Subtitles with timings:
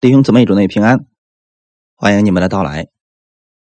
[0.00, 1.06] 弟兄姊妹，主内平安，
[1.96, 2.86] 欢迎你们的到来。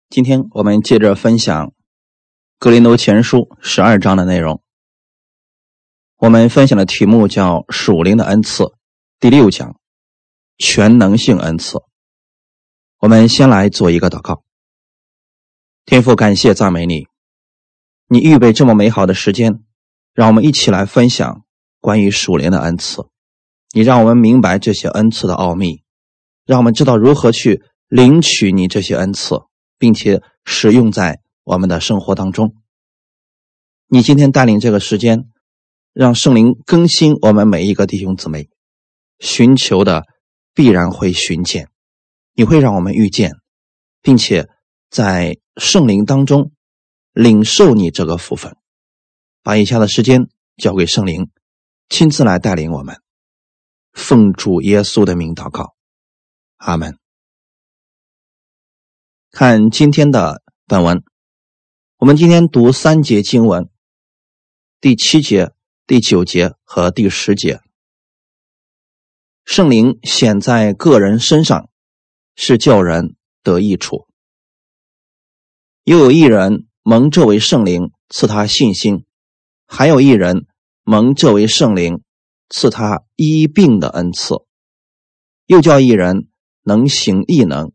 [0.08, 1.66] 今天我们接着分享
[2.58, 4.62] 《格林多前书》十二章的内容。
[6.16, 8.72] 我们分享的题目叫“属灵的恩赐”，
[9.20, 9.78] 第六讲
[10.56, 11.82] “全能性恩赐”。
[13.00, 14.44] 我们先来做一个祷告。
[15.84, 17.06] 天父，感谢赞美你，
[18.08, 19.62] 你预备这么美好的时间，
[20.14, 21.44] 让我们一起来分享
[21.80, 23.10] 关于属灵的恩赐。
[23.74, 25.83] 你让我们明白这些恩赐的奥秘。
[26.44, 29.36] 让我们知道如何去领取你这些恩赐，
[29.78, 32.54] 并且使用在我们的生活当中。
[33.86, 35.28] 你今天带领这个时间，
[35.92, 38.48] 让圣灵更新我们每一个弟兄姊妹，
[39.20, 40.04] 寻求的
[40.54, 41.68] 必然会寻见，
[42.34, 43.32] 你会让我们遇见，
[44.02, 44.48] 并且
[44.90, 46.52] 在圣灵当中
[47.12, 48.56] 领受你这个福分。
[49.42, 51.30] 把以下的时间交给圣灵，
[51.88, 53.00] 亲自来带领我们，
[53.92, 55.73] 奉主耶稣的名祷告。
[56.64, 56.98] 阿门。
[59.30, 61.04] 看今天的本文，
[61.98, 63.68] 我们今天读三节经文，
[64.80, 65.52] 第七节、
[65.86, 67.60] 第九节和第十节。
[69.44, 71.68] 圣灵显在个人身上，
[72.34, 74.08] 是叫人得益处。
[75.82, 79.04] 又有一人蒙这位圣灵赐他信心，
[79.66, 80.46] 还有一人
[80.82, 82.02] 蒙这位圣灵
[82.48, 84.36] 赐他医病的恩赐，
[85.44, 86.30] 又叫一人。
[86.64, 87.72] 能行异能，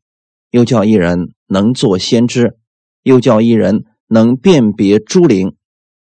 [0.50, 2.58] 又叫一人能做先知，
[3.04, 5.56] 又叫一人能辨别诸灵，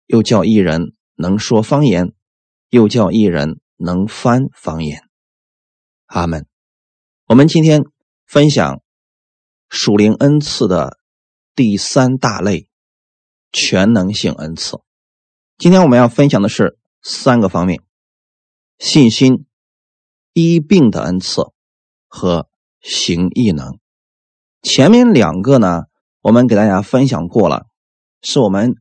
[0.08, 2.14] 又叫一人能说方言，
[2.70, 5.04] 又叫一人能翻方言。
[6.08, 6.48] 阿门。
[7.28, 7.84] 我们今天
[8.26, 8.82] 分享
[9.70, 10.98] 属灵恩赐的
[11.54, 12.68] 第三大类——
[13.54, 14.82] 全能性恩赐。
[15.60, 17.84] 今天我们要分享的是三个方面：
[18.80, 19.46] 信心、
[20.34, 21.44] 医病的恩赐
[22.08, 22.50] 和。
[22.84, 23.80] 行异能，
[24.62, 25.84] 前面两个呢，
[26.22, 27.66] 我们给大家分享过了，
[28.22, 28.76] 是我们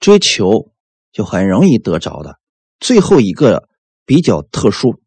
[0.00, 0.72] 追求
[1.12, 2.38] 就很容易得着的。
[2.80, 3.68] 最后一个
[4.06, 4.98] 比较特殊，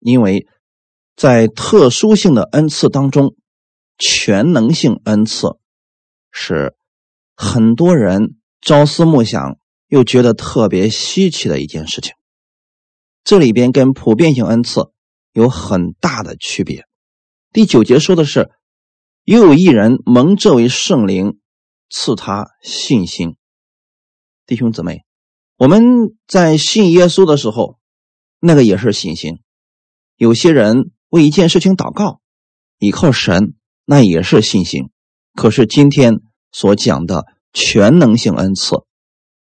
[0.00, 0.48] 因为
[1.14, 3.36] 在特殊性的恩赐当中，
[3.96, 5.56] 全能性恩赐
[6.32, 6.74] 是
[7.36, 9.56] 很多人朝思暮想
[9.86, 12.12] 又觉得特别稀奇的一件事情。
[13.22, 14.90] 这里边跟普遍性恩赐
[15.32, 16.87] 有很大的区别。
[17.50, 18.50] 第九节说的是，
[19.24, 21.38] 又有一人蒙这位圣灵
[21.88, 23.36] 赐他信心。
[24.44, 25.06] 弟兄姊妹，
[25.56, 27.78] 我们在信耶稣的时候，
[28.38, 29.40] 那个也是信心。
[30.16, 32.20] 有些人为一件事情祷告，
[32.78, 33.54] 依靠神，
[33.86, 34.90] 那也是信心。
[35.34, 36.20] 可是今天
[36.52, 38.84] 所讲的全能性恩赐，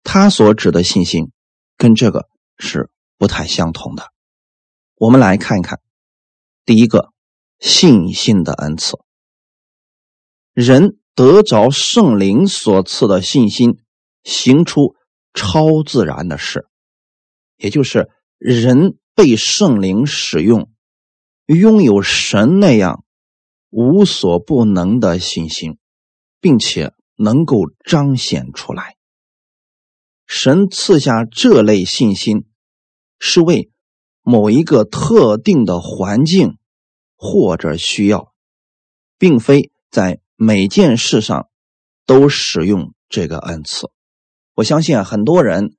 [0.02, 1.32] 他所指的信心，
[1.76, 4.14] 跟这个是不太相同的。
[4.96, 5.82] 我们来看一看，
[6.64, 7.12] 第一个。
[7.62, 8.98] 信心的恩赐，
[10.52, 13.78] 人得着圣灵所赐的信心，
[14.24, 14.96] 行出
[15.36, 16.66] 超自然的事，
[17.58, 20.72] 也就是人被圣灵使用，
[21.46, 23.06] 拥有神那样
[23.70, 25.78] 无所不能的信心，
[26.40, 28.98] 并且能够彰显出来。
[30.26, 32.46] 神赐下这类信心，
[33.20, 33.70] 是为
[34.24, 36.58] 某一个特定的环境。
[37.24, 38.34] 或者需要，
[39.20, 41.50] 并非在每件事上
[42.08, 43.92] 都使用这个恩赐。
[44.56, 45.76] 我相信啊，很多人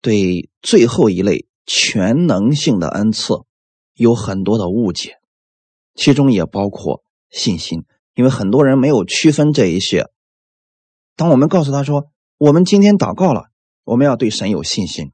[0.00, 3.34] 对最后一类全能性的恩赐
[3.94, 5.16] 有很多的误解，
[5.96, 7.84] 其中也包括信心，
[8.14, 10.06] 因为很多人没有区分这一些。
[11.16, 13.46] 当我们告诉他说：“我们今天祷告了，
[13.82, 15.10] 我们要对神有信心。”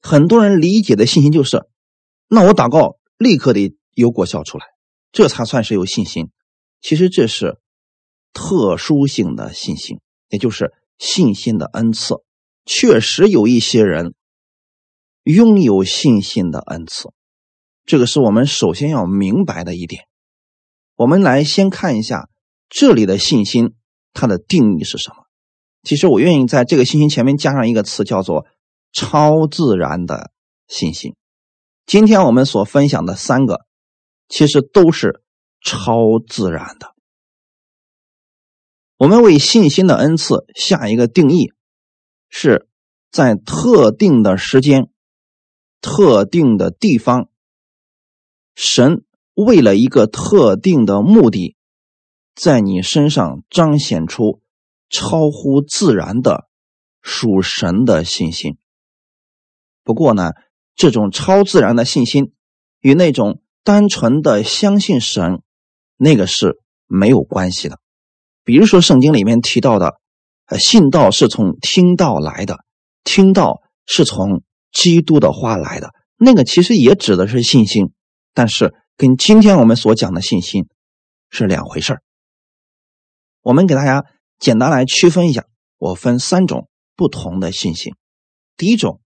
[0.00, 1.66] 很多人理解的信心就是：
[2.28, 3.75] 那我祷告立刻得。
[3.96, 4.66] 有果效出来，
[5.10, 6.30] 这才算是有信心。
[6.82, 7.58] 其实这是
[8.34, 12.16] 特殊性的信心，也就是信心的恩赐。
[12.66, 14.14] 确实有一些人
[15.24, 17.08] 拥有信心的恩赐，
[17.86, 20.04] 这个是我们首先要明白的一点。
[20.96, 22.28] 我们来先看一下
[22.68, 23.74] 这里的信心，
[24.12, 25.24] 它的定义是什么？
[25.82, 28.46] 其实我愿意在这个信心前面加上一个词，叫做
[28.92, 30.30] 超自然的
[30.68, 31.14] 信心。
[31.86, 33.65] 今天我们所分享的三个。
[34.28, 35.22] 其实都是
[35.60, 36.94] 超自然的。
[38.96, 41.52] 我们为信心的恩赐下一个定义，
[42.28, 42.68] 是
[43.10, 44.90] 在特定的时间、
[45.80, 47.28] 特定的地方，
[48.54, 51.56] 神为了一个特定的目的，
[52.34, 54.42] 在你身上彰显出
[54.88, 56.48] 超乎自然的
[57.00, 58.58] 属神的信心。
[59.84, 60.32] 不过呢，
[60.74, 62.34] 这种超自然的信心
[62.80, 63.40] 与那种。
[63.66, 65.42] 单纯的相信神，
[65.96, 67.80] 那个是没有关系的。
[68.44, 69.96] 比如说圣经里面提到的，
[70.44, 72.64] 呃，信道是从听道来的，
[73.02, 77.92] 听道是从基督的话来的，那个其实也指的是信心，
[78.34, 80.68] 但是跟今天我们所讲的信心
[81.28, 82.02] 是两回事儿。
[83.42, 84.04] 我们给大家
[84.38, 85.44] 简单来区分一下，
[85.76, 87.96] 我分三种不同的信心。
[88.56, 89.00] 第一种，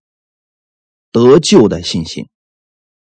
[1.11, 2.29] 得救的信心，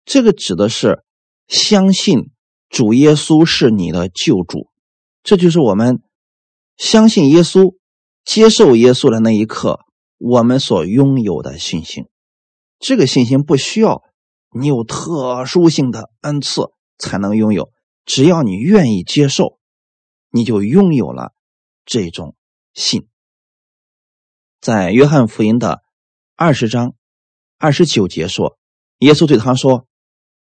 [0.04, 1.02] 这个指的是
[1.48, 2.32] 相信
[2.70, 4.70] 主耶稣是你的救主，
[5.24, 6.02] 这就是我们
[6.78, 7.76] 相信耶稣、
[8.24, 9.80] 接受耶稣的那一刻，
[10.18, 12.08] 我们所拥有的信心。
[12.80, 14.04] 这个信心不需要
[14.52, 17.72] 你有特殊性的恩赐才能拥有，
[18.06, 19.60] 只要你愿意接受，
[20.30, 21.34] 你就拥有了
[21.86, 22.36] 这种
[22.74, 23.08] 信。
[24.62, 25.84] 在约翰福音的。
[26.38, 26.96] 二十章
[27.58, 28.58] 二十九节说
[29.00, 29.88] ：“耶稣对他说，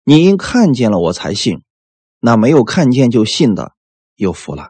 [0.07, 1.63] 你因看见了我才信，
[2.19, 3.73] 那没有看见就信的
[4.15, 4.69] 有福了。”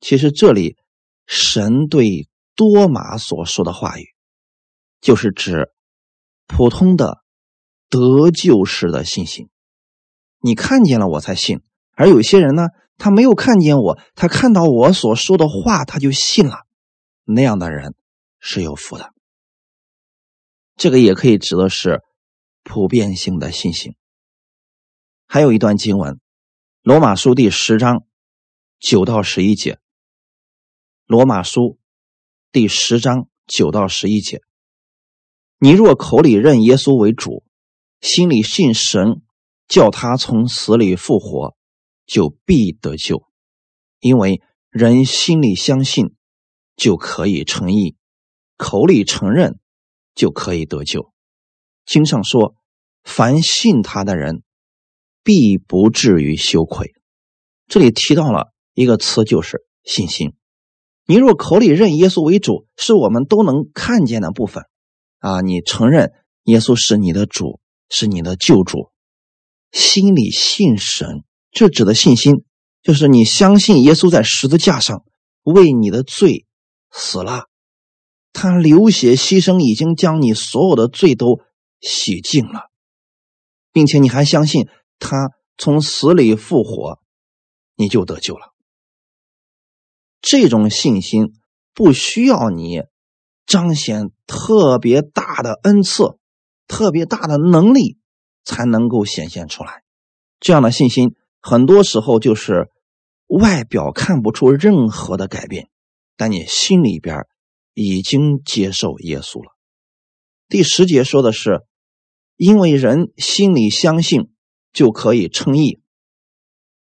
[0.00, 0.76] 其实这里
[1.26, 4.06] 神对多马所说的话语，
[5.00, 5.70] 就是指
[6.48, 7.22] 普通的
[7.88, 9.48] 得救式的信心。
[10.40, 11.62] 你看见了我才信，
[11.92, 16.66] 而有些人呢，他没有看见我，他看到我所说的话，他就信了。
[17.24, 17.94] 那样的人
[18.40, 19.14] 是有福的。
[20.76, 22.02] 这个也可以指的是
[22.64, 23.94] 普遍性的信心。
[25.30, 26.14] 还有一段经文，
[26.80, 28.06] 《罗马书》第十章
[28.80, 29.74] 九到十一节，
[31.04, 31.60] 《罗马书》
[32.50, 34.40] 第十章九到十一节：
[35.58, 37.44] 你若口里认耶稣为主，
[38.00, 39.20] 心里信神，
[39.68, 41.54] 叫他从死里复活，
[42.06, 43.28] 就必得救。
[44.00, 44.40] 因为
[44.70, 46.14] 人心里相信，
[46.74, 47.96] 就可以成义；
[48.56, 49.60] 口里承认。
[50.14, 51.12] 就可以得救。
[51.86, 52.56] 经上说
[53.04, 54.42] ：“凡信他的人，
[55.28, 56.94] 必不至于羞愧。”
[57.68, 60.32] 这里提到了一个词，就是信心。
[61.04, 64.64] 你若口里认耶稣为主，是我们都能看见的部分
[65.18, 65.42] 啊！
[65.42, 66.12] 你承认
[66.44, 67.60] 耶稣是你的主，
[67.90, 68.90] 是你的救主，
[69.70, 72.42] 心里信神，这指的信心，
[72.82, 75.04] 就是你相信耶稣在十字架上
[75.42, 76.46] 为你的罪
[76.90, 77.44] 死了。
[78.32, 81.40] 他流血牺牲，已经将你所有的罪都
[81.82, 82.70] 洗净了，
[83.72, 87.00] 并且你还相信他从死里复活，
[87.76, 88.54] 你就得救了。
[90.20, 91.34] 这种信心
[91.74, 92.82] 不需要你
[93.46, 96.18] 彰显特别大的恩赐、
[96.66, 97.98] 特别大的能力
[98.44, 99.82] 才能够显现出来。
[100.40, 102.70] 这样的信心很多时候就是
[103.26, 105.68] 外表看不出任何的改变，
[106.16, 107.26] 但你心里边。
[107.80, 109.52] 已经接受耶稣了。
[110.48, 111.60] 第十节说的是，
[112.34, 114.32] 因为人心里相信，
[114.72, 115.80] 就可以称义。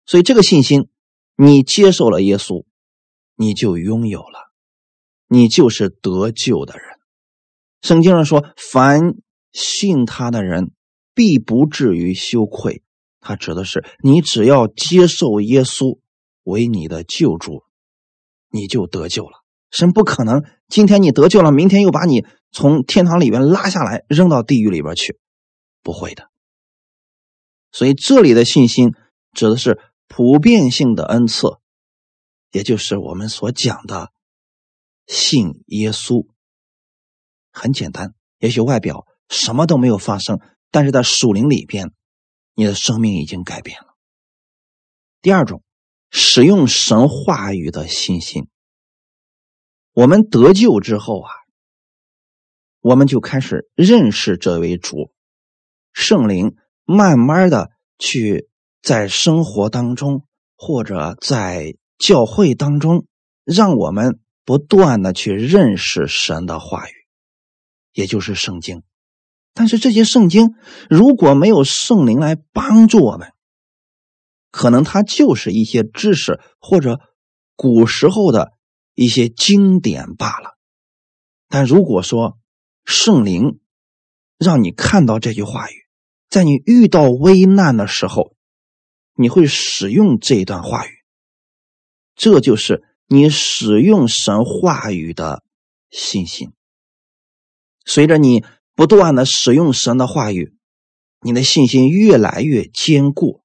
[0.05, 0.89] 所以这个信心，
[1.35, 2.65] 你接受了耶稣，
[3.35, 4.51] 你就拥有了，
[5.27, 6.85] 你就是得救的人。
[7.81, 9.15] 圣经上说，凡
[9.53, 10.71] 信他的人，
[11.13, 12.83] 必不至于羞愧。
[13.19, 15.99] 他指的是，你只要接受耶稣
[16.43, 17.63] 为你的救主，
[18.49, 19.43] 你就得救了。
[19.69, 25.19] 神不可能，今天你得救了，明天又把你从天堂里边拉下来，扔到地狱里边去，
[25.83, 26.30] 不会的。
[27.71, 28.93] 所以这里的信心
[29.33, 31.47] 指的是普遍性的恩赐，
[32.51, 34.11] 也就是我们所讲的
[35.07, 36.27] 信耶稣。
[37.51, 41.93] 很简单，也许外表什么都没有发生，但是在属灵里边，
[42.55, 43.95] 你的生命已经改变了。
[45.21, 45.63] 第二种，
[46.09, 48.49] 使用神话语的信心。
[49.93, 51.31] 我们得救之后啊，
[52.79, 55.13] 我们就开始认识这位主，
[55.93, 56.55] 圣灵
[56.91, 58.49] 慢慢的去
[58.81, 63.05] 在生活当中或者在教会当中，
[63.43, 66.93] 让我们不断的去认识神的话语，
[67.93, 68.83] 也就是圣经。
[69.53, 70.55] 但是这些圣经
[70.89, 73.33] 如果没有圣灵来帮助我们，
[74.51, 76.99] 可能它就是一些知识或者
[77.55, 78.53] 古时候的。
[78.93, 80.57] 一些经典罢了，
[81.47, 82.37] 但如果说
[82.83, 83.61] 圣灵
[84.37, 85.80] 让你看到这句话语，
[86.31, 88.35] 在你遇到危难的时候，
[89.13, 90.91] 你会使用这一段话语，
[92.15, 95.43] 这就是你使用神话语的
[95.91, 96.53] 信心。
[97.85, 100.55] 随着你不断的使用神的话语，
[101.19, 103.43] 你的信心越来越坚固，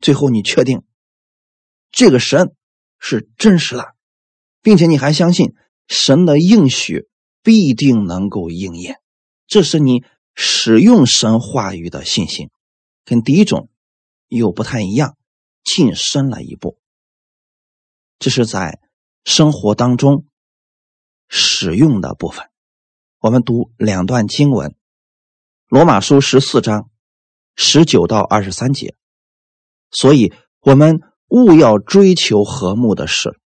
[0.00, 0.82] 最后你确定
[1.92, 2.56] 这个神
[2.98, 3.94] 是真实的。
[4.62, 5.54] 并且你还相信
[5.88, 7.08] 神的应许
[7.42, 9.00] 必定能够应验，
[9.46, 12.50] 这是你使用神话语的信心。
[13.04, 13.70] 跟第一种
[14.28, 15.16] 又不太一样，
[15.64, 16.78] 晋升了一步。
[18.18, 18.80] 这是在
[19.24, 20.26] 生活当中
[21.28, 22.48] 使用的部分。
[23.18, 24.70] 我们读两段经文，
[25.68, 26.90] 《罗马书》十四章
[27.56, 28.94] 十九到二十三节。
[29.90, 33.40] 所以，我们务要追求和睦的事，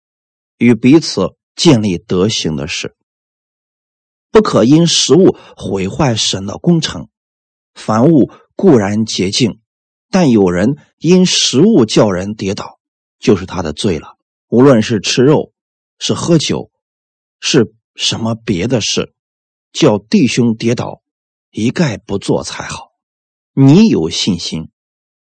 [0.57, 2.95] 与彼此建立德行的事，
[4.33, 7.07] 不可因食物毁坏神的工程。
[7.75, 9.59] 凡物固然洁净，
[10.09, 12.79] 但有人因食物叫人跌倒，
[13.19, 14.17] 就是他的罪了。
[14.47, 15.53] 无论是吃肉，
[15.99, 16.71] 是喝酒，
[17.39, 19.13] 是什么别的事，
[19.71, 21.03] 叫弟兄跌倒，
[21.51, 22.89] 一概不做才好。
[23.53, 24.71] 你有信心，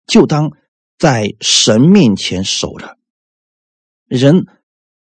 [0.08, 0.52] 就当
[0.98, 2.98] 在神面前守着。
[4.08, 4.48] 人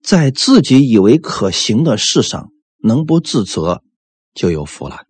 [0.04, 3.84] 在自己以为可行的事上能不自责，
[4.38, 5.06] 就有福了。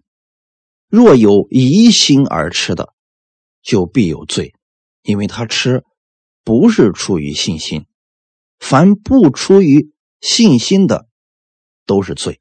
[0.88, 2.94] 若有疑心而吃的，
[3.62, 4.54] 就必有罪，
[5.04, 5.84] 因为他吃
[6.46, 7.86] 不是出于信心。
[8.58, 9.92] 凡不出于
[10.22, 11.08] 信心的，
[11.86, 12.40] 都是罪。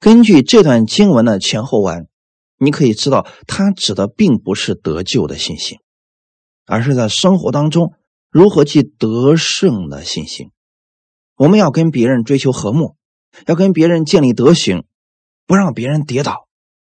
[0.00, 2.08] 根据这段经文的前后文，
[2.58, 5.78] 你可以知道，他指的并不是得救的信心，
[6.64, 7.92] 而是在生活当中
[8.30, 10.50] 如何去得胜的信心。
[11.36, 12.96] 我们要跟别人追求和睦，
[13.46, 14.84] 要跟别人建立德行，
[15.46, 16.46] 不让别人跌倒。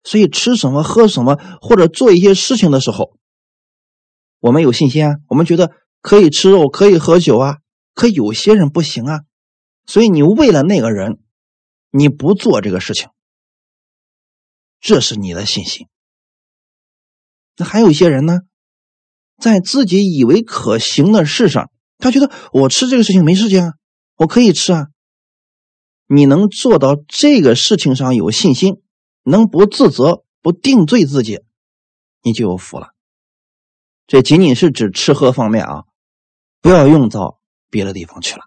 [0.04, 3.16] 所以吃什么、喝什么，或者做一些事情的时候，
[4.40, 7.58] 我们有信心啊，我们觉得可以吃肉，可以喝酒啊。
[7.94, 9.20] 可有些人不行啊，
[9.86, 11.20] 所以你为了那个人，
[11.90, 13.10] 你不做这个事情，
[14.80, 15.86] 这是你的信心。
[17.58, 18.40] 那还有一些人呢，
[19.38, 23.72] 在自己以为可行的事上，他觉得我吃这个事情没事情啊，
[24.16, 24.88] 我可以吃啊。
[26.12, 28.82] 你能做到这个事情上有信心，
[29.22, 31.40] 能不自责、不定罪自己，
[32.22, 32.88] 你就有福了。
[34.06, 35.84] 这仅仅是指吃喝方面啊，
[36.60, 37.40] 不要用到。
[37.72, 38.42] 别的地方去了。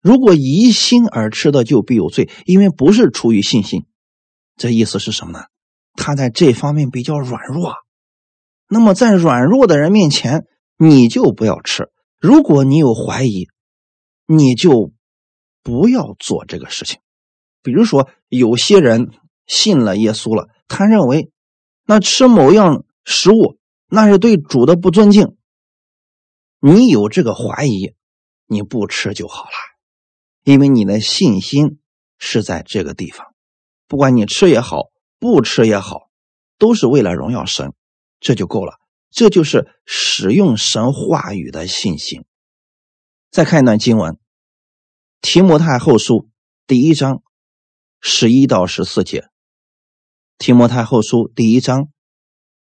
[0.00, 3.86] 如果疑心而吃的，就必有罪，因为不是出于信心。
[4.56, 5.46] 这意思是什么呢？
[5.94, 7.74] 他在这方面比较软弱。
[8.68, 10.46] 那么在软弱的人面前，
[10.76, 11.90] 你就不要吃。
[12.20, 13.48] 如果你有怀疑，
[14.24, 14.92] 你就
[15.62, 17.00] 不要做这个事情。
[17.62, 19.10] 比如说，有些人
[19.46, 21.30] 信了耶稣了，他认为
[21.84, 25.36] 那吃某样食物那是对主的不尊敬。
[26.60, 27.94] 你有这个怀疑，
[28.46, 29.50] 你不吃就好了，
[30.44, 31.78] 因为你的信心
[32.18, 33.34] 是在这个地方。
[33.86, 36.10] 不管你吃也好，不吃也好，
[36.58, 37.72] 都是为了荣耀神，
[38.20, 38.78] 这就够了。
[39.10, 42.24] 这就是使用神话语的信心。
[43.30, 44.14] 再看一段经文，
[45.20, 46.14] 《提摩太后书》
[46.66, 47.22] 第一章
[48.00, 49.20] 十一到十四节，
[50.38, 51.88] 《提摩太后书》第一章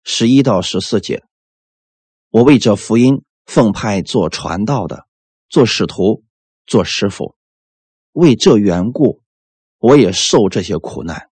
[0.03, 1.23] 十一到十四节，
[2.29, 3.23] 我为这福音。
[3.43, 5.07] 奉派做传道的，
[5.49, 6.23] 做使徒，
[6.65, 7.35] 做师傅，
[8.13, 9.21] 为这缘故，
[9.77, 11.29] 我也受这些苦难。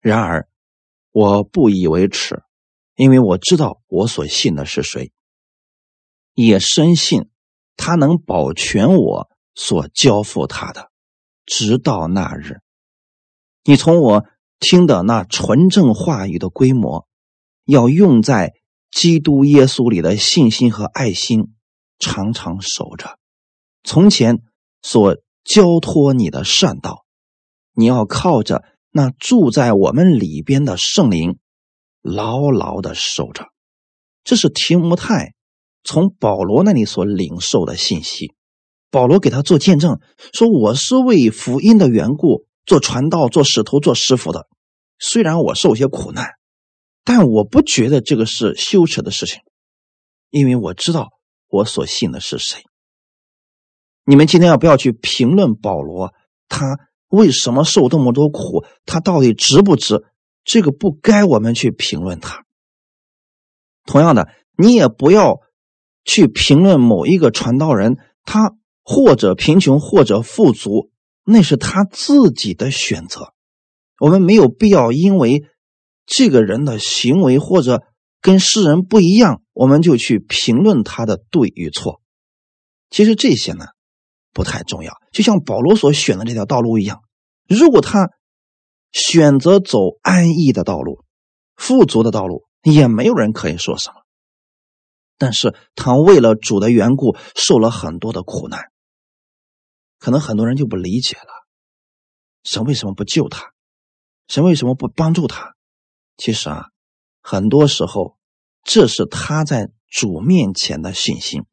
[0.00, 0.46] 然而，
[1.10, 2.42] 我不以为耻，
[2.96, 5.12] 因为我知道我所信的是谁，
[6.34, 7.30] 也深信
[7.76, 10.90] 他能保全我所交付他的，
[11.46, 12.60] 直到那日。
[13.64, 14.24] 你从我
[14.60, 17.06] 听的那纯正话语的规模，
[17.64, 18.54] 要用在。
[18.94, 21.52] 基督耶稣里的信心和爱心，
[21.98, 23.18] 常常守着。
[23.82, 24.38] 从前
[24.82, 27.04] 所交托你的善道，
[27.72, 31.40] 你要靠着那住在我们里边的圣灵，
[32.02, 33.48] 牢牢的守着。
[34.22, 35.34] 这是提摩太
[35.82, 38.32] 从保罗那里所领受的信息。
[38.94, 39.98] 保罗给他做见证，
[40.32, 44.46] 说：“我是为福音的缘故做传道、做使徒、做师傅的。
[45.00, 46.34] 虽然我受些苦难。”
[47.02, 49.40] 但我不觉得这个是羞耻的事情，
[50.30, 51.08] 因为我知道
[51.48, 52.62] 我所信的是谁。
[54.04, 56.14] 你们今天要不要去评论保罗？
[56.48, 58.64] 他为什么受这么多苦？
[58.86, 60.04] 他到底值不值？
[60.44, 62.44] 这个不该我们去评论他。
[63.84, 65.40] 同样的，你也不要
[66.04, 70.90] 去评论某一个传道人，他或者贫穷，或者富足，
[71.24, 73.32] 那是他自己的选择。
[73.98, 75.44] 我们没有必要因为。
[76.06, 77.82] 这个人的行为或者
[78.20, 82.02] 跟世人不一样，我们就去评论他的对与错。
[82.90, 83.64] 其实这些呢
[84.30, 87.00] 不太重要，就像保罗所选的这条道路一样。
[87.48, 88.10] 如果他
[88.92, 91.02] 选择走安逸的道路、
[91.56, 94.02] 富足的道路，也没有人可以说什么。
[95.16, 98.64] 但是他为了主的缘故，受了很多的苦难，
[100.04, 101.46] 可能很多人就不理解了：
[102.42, 103.54] 神为什么不救他？
[104.28, 105.54] 神为什么不帮助他？
[106.18, 106.66] 其实啊，
[107.22, 108.18] 很多时候，
[108.62, 111.46] 这是他在主面前的信心，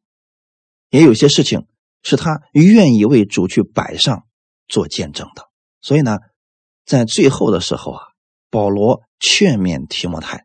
[0.90, 1.66] 也有些事情
[2.02, 4.26] 是他愿意为主去摆上
[4.68, 5.48] 做见证的。
[5.80, 6.18] 所以呢，
[6.84, 8.02] 在最后的时候啊，
[8.50, 10.44] 保罗劝勉提摩太：“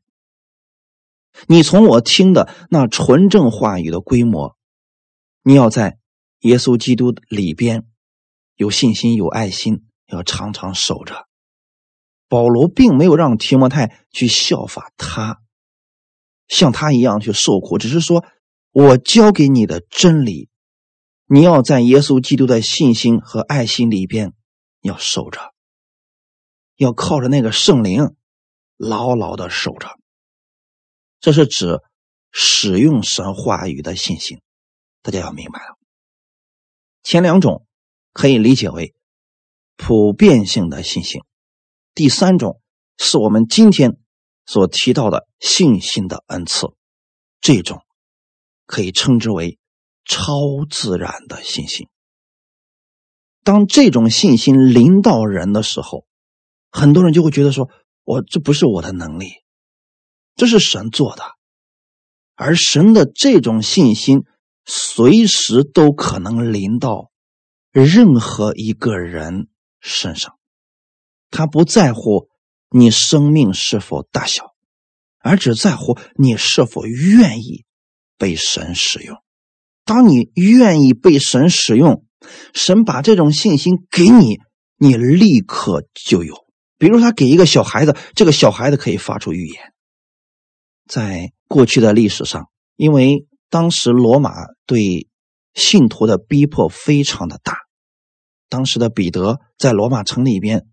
[1.50, 4.56] 你从我听的那纯正话语的规模，
[5.44, 6.00] 你要在
[6.40, 7.86] 耶稣基督里边
[8.58, 11.26] 有信心、有爱心，要常常守着。”
[12.30, 15.40] 保罗并没有让提摩太去效法他，
[16.50, 18.26] 像他一样去受苦，只是说
[18.74, 20.50] ：“我教给你的真理，
[21.26, 24.34] 你要在耶稣基督的信心和爱心里边
[24.82, 25.54] 要守着，
[26.76, 28.16] 要靠着那个圣灵
[28.76, 29.98] 牢牢的守着。”
[31.22, 31.80] 这是指
[32.32, 34.42] 使用神话语的信心，
[35.02, 35.78] 大家要明白了。
[37.04, 37.66] 前两种
[38.18, 38.96] 可以理解为
[39.76, 41.22] 普遍性的信心。
[41.94, 42.60] 第三种
[42.98, 44.00] 是我们今天
[44.44, 46.66] 所提到的信心的恩赐，
[47.42, 47.84] 这种
[48.66, 49.60] 可以称之为
[50.04, 50.32] 超
[50.68, 51.90] 自然的信心。
[53.44, 56.08] 当这种信心临到人的时候，
[56.72, 57.70] 很多人就会觉得说
[58.04, 59.34] ：“我这不是我的能力，
[60.36, 61.24] 这是神做的。”
[62.34, 64.24] 而神的这种信心，
[64.66, 67.12] 随时都可能临到
[67.86, 69.48] 任何一个人
[69.80, 70.38] 身上。
[71.30, 72.30] 他不在乎
[72.70, 74.56] 你生命是否大小，
[75.20, 77.66] 而只在乎你是否愿意
[78.18, 79.18] 被神使用。
[79.84, 82.06] 当你愿意被神使用，
[82.54, 84.40] 神把这种信心给你，
[84.78, 86.46] 你立刻就有。
[86.78, 89.74] 比如他给一个小孩子，这个小孩子可以发出预言。
[90.88, 94.32] 在过去的历史上，因为当时罗马
[94.66, 95.08] 对
[95.54, 97.58] 信徒的逼迫非常的大，
[98.50, 100.68] 当时的彼得在罗马城里边。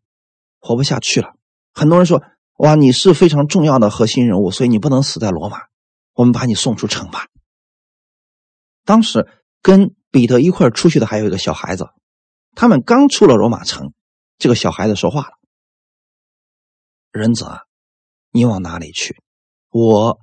[0.66, 1.34] 活不下去了，
[1.74, 2.22] 很多人说
[2.56, 5.58] ：“哇，你是非常重要的核心人物，所以你不能死在罗马，
[6.14, 7.26] 我们把你送出城吧。”
[8.86, 9.28] 当时
[9.60, 11.90] 跟彼得一块出去的还有一个小孩子，
[12.54, 13.92] 他们刚出了罗马城，
[14.38, 15.32] 这个小孩子说话了
[17.12, 17.44] ：“仁子，
[18.30, 19.20] 你往哪里去？
[19.68, 20.18] 我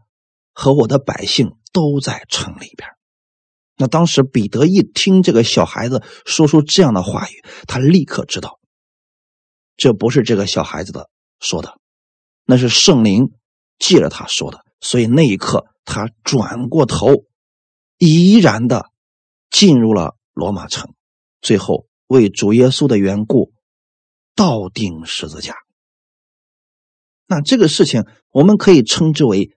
[0.54, 2.90] 和我的百姓都在城里边。”
[3.82, 8.60] 那当时彼得一听这个小孩子说出这样的话语，他立刻知道。
[9.76, 11.80] 这不是这个小孩子的说的，
[12.46, 13.32] 那是圣灵
[13.80, 14.64] 借着他说的。
[14.82, 17.26] 所以那一刻，他转过头，
[17.98, 18.92] 依然的
[19.50, 20.94] 进入了罗马城，
[21.42, 23.52] 最后为主耶稣的缘故
[24.36, 25.56] 倒钉十字架。
[27.26, 29.50] 那这个事情，我们可以称之为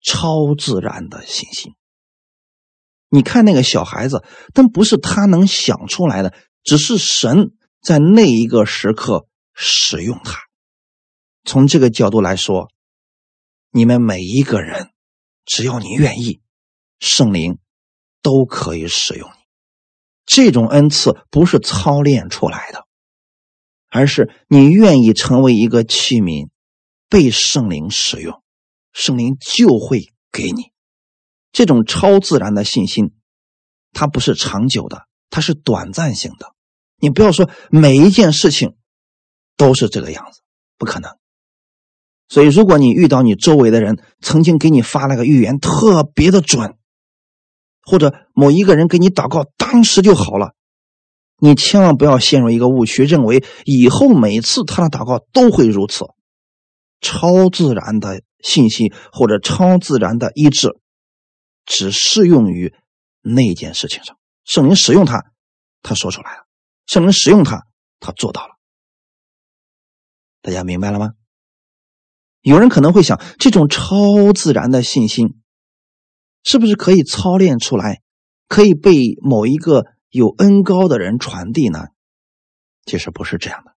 [0.00, 1.74] 超自然的信心。
[3.10, 6.32] 你看那个小孩子，但不是他能想出来的，
[6.64, 7.50] 只是神
[7.82, 9.26] 在那一个时刻。
[9.62, 10.38] 使用他，
[11.44, 12.70] 从这个角度来说，
[13.70, 14.90] 你们每一个人，
[15.44, 16.40] 只要你愿意，
[16.98, 17.58] 圣灵
[18.22, 19.34] 都可以使用你。
[20.24, 22.86] 这种恩赐不是操练出来的，
[23.90, 26.48] 而是你愿意成为一个器皿，
[27.10, 28.42] 被圣灵使用，
[28.94, 30.69] 圣灵就会给你
[31.52, 33.12] 这种超自然的信心。
[33.92, 36.54] 它不是长久的，它是短暂性的。
[36.98, 38.74] 你不要说每一件事情。
[39.56, 40.40] 都是这个样子，
[40.78, 41.10] 不可能。
[42.30, 46.78] 所以，如果你遇到你周围的人曾经给你发了个预言，特别的准，
[47.82, 50.54] 或者某一个人给你祷告，当时就好了，
[51.40, 56.06] 你千万不要陷入一个误区，认为以后每次他的祷告都会如此。
[57.02, 60.68] 超自然的信息或者超自然的医治，
[61.70, 62.74] 只适用于
[63.20, 64.18] 那件事情上。
[64.44, 65.32] 圣灵使用它，
[65.82, 66.42] 他说出来了；
[66.86, 67.64] 圣灵使用它，
[68.00, 68.56] 他做到了。
[70.42, 71.12] 大家明白了吗？
[72.40, 75.40] 有人可能会想，这种超自然的信心，
[76.42, 78.02] 是不是可以操练出来，
[78.48, 81.86] 可以被某一个有恩高的人传递呢？
[82.84, 83.76] 其实不是这样的，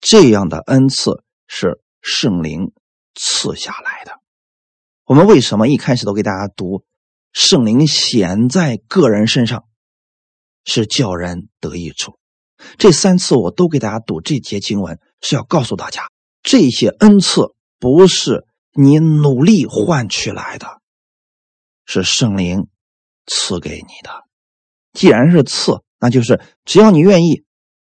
[0.00, 2.72] 这样的恩赐是圣灵
[3.14, 4.20] 赐下来的。
[5.04, 6.84] 我们为什么一开始都给大家读
[7.36, 9.66] 圣灵显在个人身上，
[10.64, 12.18] 是叫人得益处？
[12.78, 14.98] 这三次我都给大家读这节经文。
[15.20, 16.10] 是要告诉大家，
[16.42, 20.80] 这些恩赐不是你努力换取来的，
[21.84, 22.68] 是圣灵
[23.26, 24.24] 赐给你的。
[24.94, 27.44] 既然是赐，那就是只要你愿意，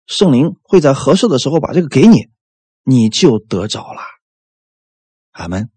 [0.05, 2.29] 圣灵会在合适的时候把这个给你，
[2.83, 4.01] 你就得着了。
[5.31, 5.69] 阿门。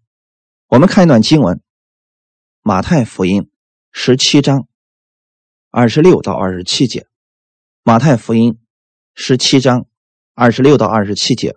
[0.67, 1.57] 我们看一段经文，
[2.61, 3.43] 《马太福音》
[3.99, 4.67] 十七章
[5.71, 6.99] 二十六到二十七节，
[7.81, 8.53] 《马太福音》
[9.15, 9.87] 十七章。
[10.35, 11.55] 二十六到二十七节，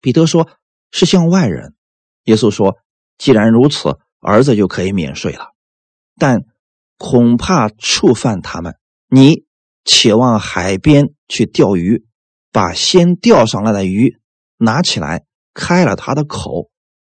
[0.00, 0.50] 彼得说
[0.90, 1.76] ：“是向外人。”
[2.24, 2.78] 耶稣说
[3.16, 5.52] ：“既然如此，儿子就可以免税了。
[6.16, 6.42] 但
[6.98, 8.74] 恐怕触犯他们。
[9.08, 9.44] 你
[9.84, 12.04] 且往海边去钓鱼，
[12.50, 14.18] 把先钓上来的鱼
[14.56, 15.24] 拿起来，
[15.54, 16.70] 开了它的口，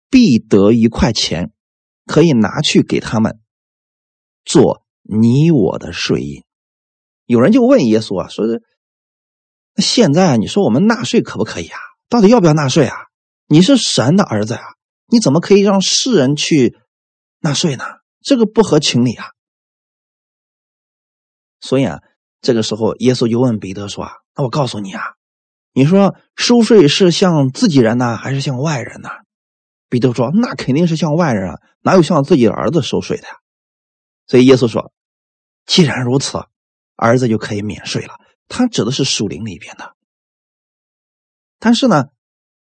[0.09, 1.53] 必得一块钱，
[2.07, 3.39] 可以拿去给他们
[4.51, 6.43] 做你我的税银。
[7.25, 8.65] 有人就问耶稣啊，说是
[9.77, 11.79] 现在你说我们纳税可不可以啊？
[12.09, 12.97] 到底要不要纳税啊？
[13.47, 14.63] 你是神的儿子啊，
[15.07, 16.77] 你怎么可以让世人去
[17.39, 17.85] 纳税呢？
[18.21, 19.27] 这个不合情理啊！
[21.61, 22.01] 所以啊，
[22.41, 25.01] 这个时候耶稣就问彼得说：“啊，那我告诉你啊，
[25.73, 29.09] 你说收税是向自己人呢，还是向外人呢？”
[29.89, 33.35] 彼得说：“那肯定是向外人啊，哪有向自己的儿子收税的呀？”
[34.31, 34.93] 所以耶稣说
[35.67, 36.39] ：“既然如此，
[36.95, 38.15] 儿子就可以免税了。”
[38.47, 39.97] 他指的是属灵里边的，
[41.59, 42.05] 但是呢。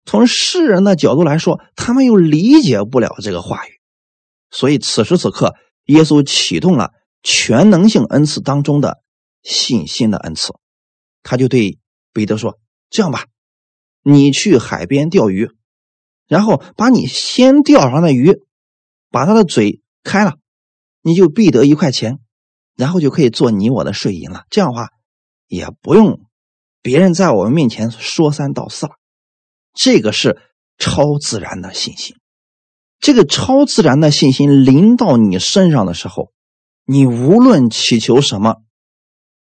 [0.07, 3.81] 从世人的角度来说，他们又理解不了这个话语，
[4.51, 6.91] 所以此时此刻，耶稣启动了
[7.23, 9.01] 全能性恩赐当中的
[9.41, 10.53] 信心的恩赐，
[11.23, 11.79] 他就对
[12.13, 12.59] 彼得说
[12.91, 13.25] ：“这样吧，
[14.03, 15.49] 你去海边钓鱼，
[16.27, 18.43] 然后把你先钓上的鱼，
[19.09, 20.37] 把它的嘴开了，
[21.05, 22.17] 你就必得一块钱，
[22.75, 24.45] 然后就可以做你我的税银了。
[24.49, 24.89] 这样的话，
[25.45, 26.21] 也不用
[26.81, 28.93] 别人在我们面前说三道四了。”
[29.71, 30.41] 这个是
[30.79, 32.15] 超自然的信心，
[32.99, 36.31] 这个超自然的信心临到你身上的时候，
[36.85, 38.63] 你无论祈求什么，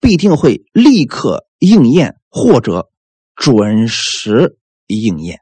[0.01, 2.89] 必定会立刻应验或者
[3.36, 4.57] 准时
[4.88, 5.39] 应验。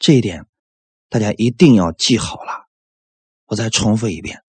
[0.00, 0.46] 这一点
[1.08, 2.65] 大家一定要记好了。
[3.46, 4.42] 我再重复一遍：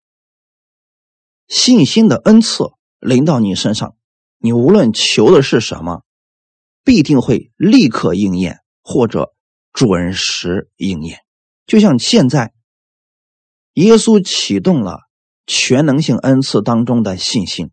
[1.47, 2.63] 信心的恩赐
[2.99, 3.95] 临到你身上，
[4.39, 6.01] 你无论求的是什么。
[6.87, 9.33] 必定会立刻应验，或者
[9.73, 11.21] 准时应验。
[11.65, 12.53] 就像现在，
[13.73, 14.99] 耶稣启动了
[15.47, 17.71] 全能性恩赐当中的信心，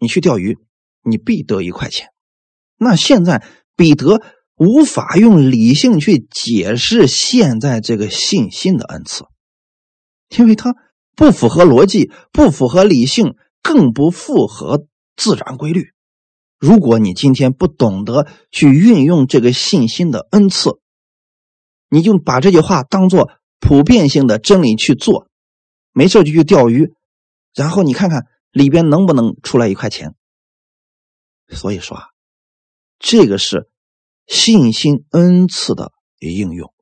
[0.00, 0.58] 你去钓鱼，
[1.04, 2.08] 你必得一块钱。
[2.76, 4.20] 那现在彼得
[4.56, 9.24] 无法用理性去解释现在这个信心的恩赐，
[10.36, 10.76] 因为他
[11.16, 14.86] 不符合逻辑，不符合理性，更不符合
[15.16, 15.92] 自然规律。
[16.58, 20.80] 如果你今天不懂得去运用这个信心的恩赐，
[21.88, 25.28] 你就把这句话当做普遍性的真理去做，
[25.92, 26.92] 没事就去钓鱼，
[27.54, 30.14] 然后你看看里边能不能出来一块钱。
[31.48, 32.08] 所以说啊，
[32.98, 33.70] 这个是
[34.26, 36.74] 信心恩赐的应用，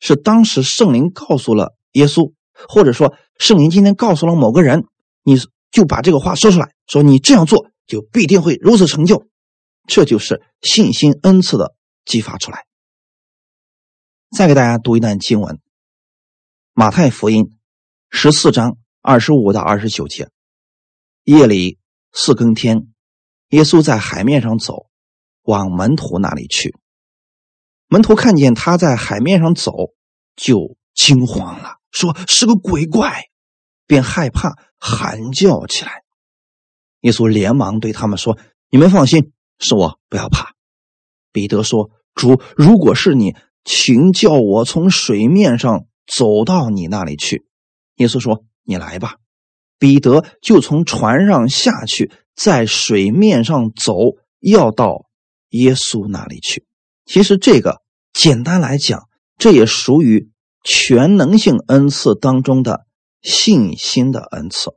[0.00, 2.32] 是当时圣灵告诉了耶稣，
[2.68, 4.84] 或者说圣灵今天告诉了某个人，
[5.22, 5.36] 你
[5.70, 7.70] 就把这个话说出来，说你这样做。
[7.86, 9.26] 就必定会如此成就，
[9.86, 11.74] 这就是信心恩赐的
[12.06, 12.64] 激发出来。
[14.34, 15.56] 再给大家读一段经文，
[16.72, 17.44] 《马太福音》
[18.08, 20.30] 十四章二十五到二十九节。
[21.24, 21.78] 夜里
[22.10, 22.88] 四更天，
[23.50, 24.86] 耶稣在海面上走，
[25.42, 26.74] 往门徒那里去。
[27.88, 29.72] 门徒看见他在海面上走，
[30.36, 33.24] 就惊慌了，说是个鬼怪，
[33.86, 36.02] 便害怕，喊叫起来。
[37.00, 38.36] 耶稣连忙对他们说
[38.68, 40.54] ：“你们放心，是我，不要怕。”
[41.32, 47.46] 彼得说：“主，如果是你，请叫我从水面上走到你那里去。”
[47.96, 49.16] 耶稣说：“你来吧。”
[49.78, 53.94] 彼得就从船上下去，在水面上走，
[54.40, 55.06] 要到
[55.50, 56.66] 耶稣那里去。
[57.04, 60.30] 其实这个简单来讲，这也属于
[60.64, 62.86] 全能性恩赐当中的
[63.22, 64.72] 信心的恩赐。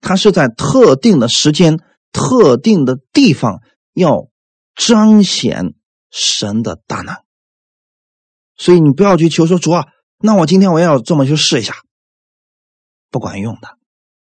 [0.00, 1.80] 他是在特定的时间、
[2.12, 3.60] 特定的地方
[3.92, 4.28] 要
[4.76, 5.74] 彰显
[6.10, 7.16] 神的大能，
[8.56, 9.86] 所以你不要去求说主啊，
[10.18, 11.74] 那我今天我要这么去试一下，
[13.10, 13.78] 不管用的。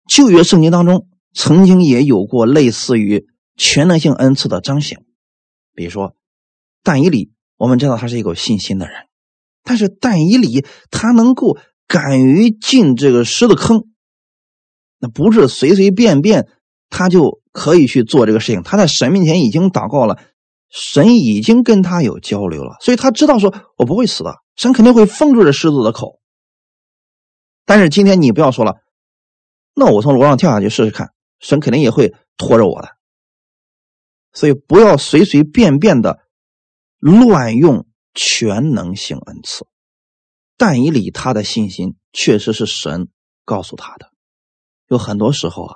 [0.07, 5.05] 旧约圣经当中曾经也有过类似于全能性恩赐的彰显，
[5.73, 6.15] 比如说
[6.83, 9.07] 但以理，我们知道他是一个有信心的人，
[9.63, 13.85] 但是但以理他能够敢于进这个狮子坑。
[14.99, 16.47] 那不是随随便便
[16.89, 18.63] 他就可以去做这个事情。
[18.63, 20.19] 他在神面前已经祷告了，
[20.69, 26.19] 神已经跟他有交流了，所以他知道说：“我不会死的，神肯定会封住这狮子的口。”
[27.65, 28.75] 但是今天你不要说了，
[29.73, 32.89] 那我从楼上跳下去试试看，神肯定也会拖着我的。
[34.33, 36.19] 所以不要随随便便的
[36.99, 39.65] 乱用全能性恩赐。
[40.57, 43.09] 但以理他的信心确实是神
[43.43, 44.11] 告诉他的。
[44.87, 45.75] 有很多时候啊，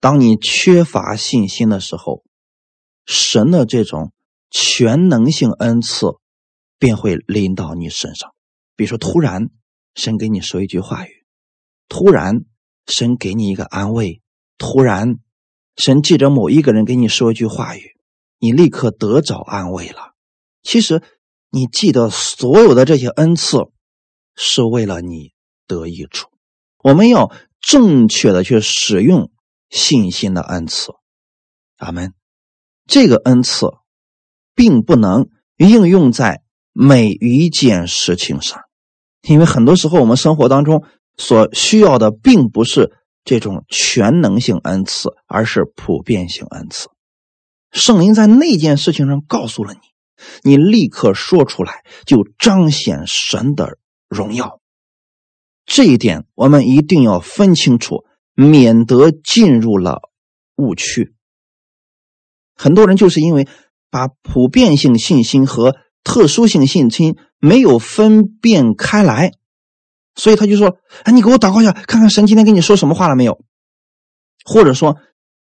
[0.00, 2.24] 当你缺乏信心的时候，
[3.04, 4.12] 神的这种
[4.50, 6.06] 全能性恩赐
[6.78, 8.32] 便会临到你身上。
[8.76, 9.50] 比如说，突然
[9.94, 11.26] 神给你说一句话语，
[11.88, 12.44] 突然
[12.86, 14.22] 神给你一个安慰，
[14.56, 15.18] 突然
[15.76, 17.96] 神记着某一个人给你说一句话语，
[18.38, 20.11] 你立刻得着安慰了。
[20.62, 21.02] 其实
[21.50, 23.58] 你记得所有的这些恩赐，
[24.34, 25.32] 是为了你
[25.66, 26.28] 得益处。
[26.82, 29.30] 我们要正确的去使用
[29.68, 30.92] 信心的恩赐。
[31.76, 32.14] 阿门。
[32.86, 33.66] 这个恩赐
[34.54, 38.60] 并不能应用在每一件事情上，
[39.22, 40.84] 因为很多时候我们生活当中。
[41.18, 42.90] 所需要的并不是
[43.22, 46.88] 这种全能性恩赐，而是普遍性恩赐。
[47.70, 49.80] 圣灵在那件事情上告诉了你，
[50.42, 54.60] 你立刻说出来，就彰显神的荣耀。
[55.64, 58.04] 这一点我们一定要分清楚，
[58.34, 60.00] 免得进入了
[60.56, 61.14] 误区。
[62.54, 63.48] 很多人就是因为
[63.90, 69.32] 把普遍性信心和特殊性信心没有分辨开来。
[70.14, 73.42] 所以他就说：“哎，你给我祷告一下，看看神今天跟你说什么话了没有？
[74.44, 74.98] 或者说，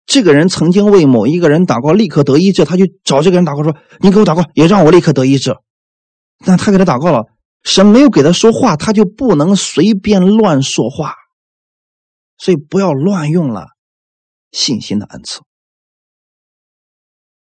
[0.09, 5.55] 这个人曾经为某一个人祷告，立刻得医治，他就找这个人祷告说：‘你给我祷告，也让我立刻得医治。’
[6.43, 7.25] 那他给他祷告了，
[7.61, 11.13] 神没有给他说话，他就不能随便乱说话。
[12.39, 13.67] 所以不要乱用了
[14.51, 15.41] 信心的恩赐。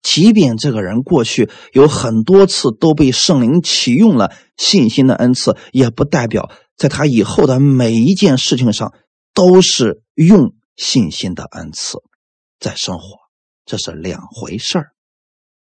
[0.01, 8.93] 即便这个人过去有很多次都被圣灵启用了信心的恩赐，也不代表。”在他以后的每一件事情上，
[9.34, 11.97] 都是用信心的恩赐
[12.60, 13.17] 在生活，
[13.65, 14.91] 这是两回事儿。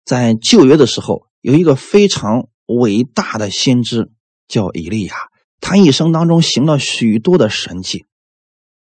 [0.06, 4.12] 在旧约的时候，有一个非常伟大的先知
[4.48, 5.16] 叫以利亚，
[5.60, 8.06] 他一生当中行了许多的神迹，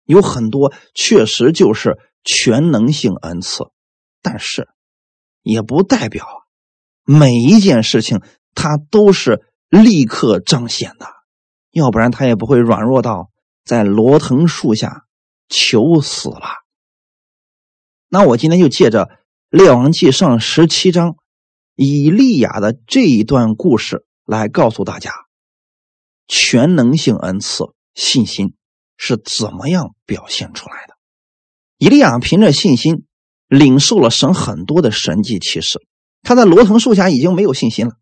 [0.04, 3.64] 有很多确实就是全能性恩赐，
[4.20, 4.68] 但是
[5.42, 6.26] 也不代表
[7.04, 8.22] 每一件事情
[8.54, 11.06] 他都是立刻彰显的。
[11.70, 13.30] 要不然他也不会软弱到
[13.64, 15.04] 在罗藤树下
[15.48, 16.63] 求死了。
[18.14, 19.06] 那我今天就借着
[19.50, 21.16] 《列王记上》十七章
[21.74, 25.10] 以利亚的这一段故事来告诉大家，
[26.28, 28.54] 全能性恩赐信心
[28.96, 30.94] 是怎么样表现出来的。
[31.76, 33.04] 以利亚凭着信心
[33.48, 35.80] 领受了神很多的神迹奇事，
[36.22, 37.94] 他在罗藤树下已经没有信心了，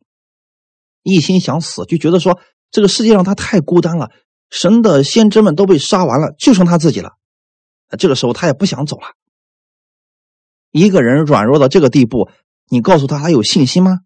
[1.03, 2.39] 一心想死，就觉得说。
[2.71, 4.11] 这个世界上他太孤单了，
[4.51, 7.13] 神的先知们都被杀完了，就剩他自己了。
[7.99, 9.07] 这个时候他也不想走了。
[10.73, 12.31] 一个人软弱到这个地步，
[12.69, 14.01] 你告诉他他有信心吗？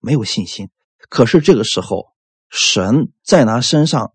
[0.00, 0.68] 没有信心。
[1.08, 2.08] 可是这个时候，
[2.50, 4.12] 神在他身上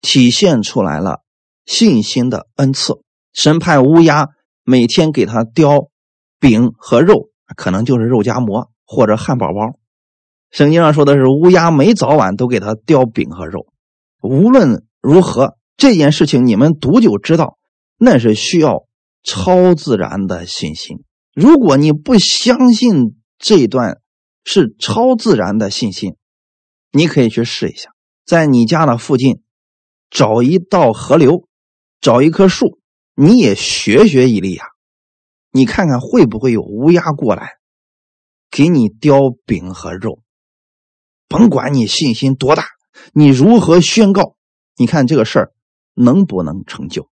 [0.00, 1.20] 体现出来了
[1.66, 2.94] 信心的恩赐。
[3.34, 4.30] 神派乌鸦
[4.64, 5.88] 每天给他叼
[6.40, 9.78] 饼和肉，可能就是肉夹馍或者汉堡包。
[10.50, 13.66] 圣经上说的是乌鸦每早晚都给他叼饼和肉。
[14.20, 17.58] 无论如何，这件事情你们读就知道，
[17.98, 18.86] 那是需要
[19.22, 21.04] 超自然的信心。
[21.34, 24.00] 如果你不相信这一段
[24.44, 26.16] 是超自然的信心，
[26.90, 29.42] 你可以去试一下，在你家的附近
[30.10, 31.48] 找一道河流，
[32.00, 32.78] 找一棵树，
[33.14, 34.66] 你也学学伊利亚，
[35.50, 37.52] 你看看会不会有乌鸦过来
[38.50, 40.22] 给你叼饼和肉。
[41.28, 42.66] 甭管你信心多大，
[43.14, 44.36] 你如何宣告？
[44.76, 45.52] 你看这个事儿
[45.94, 47.08] 能不能成就？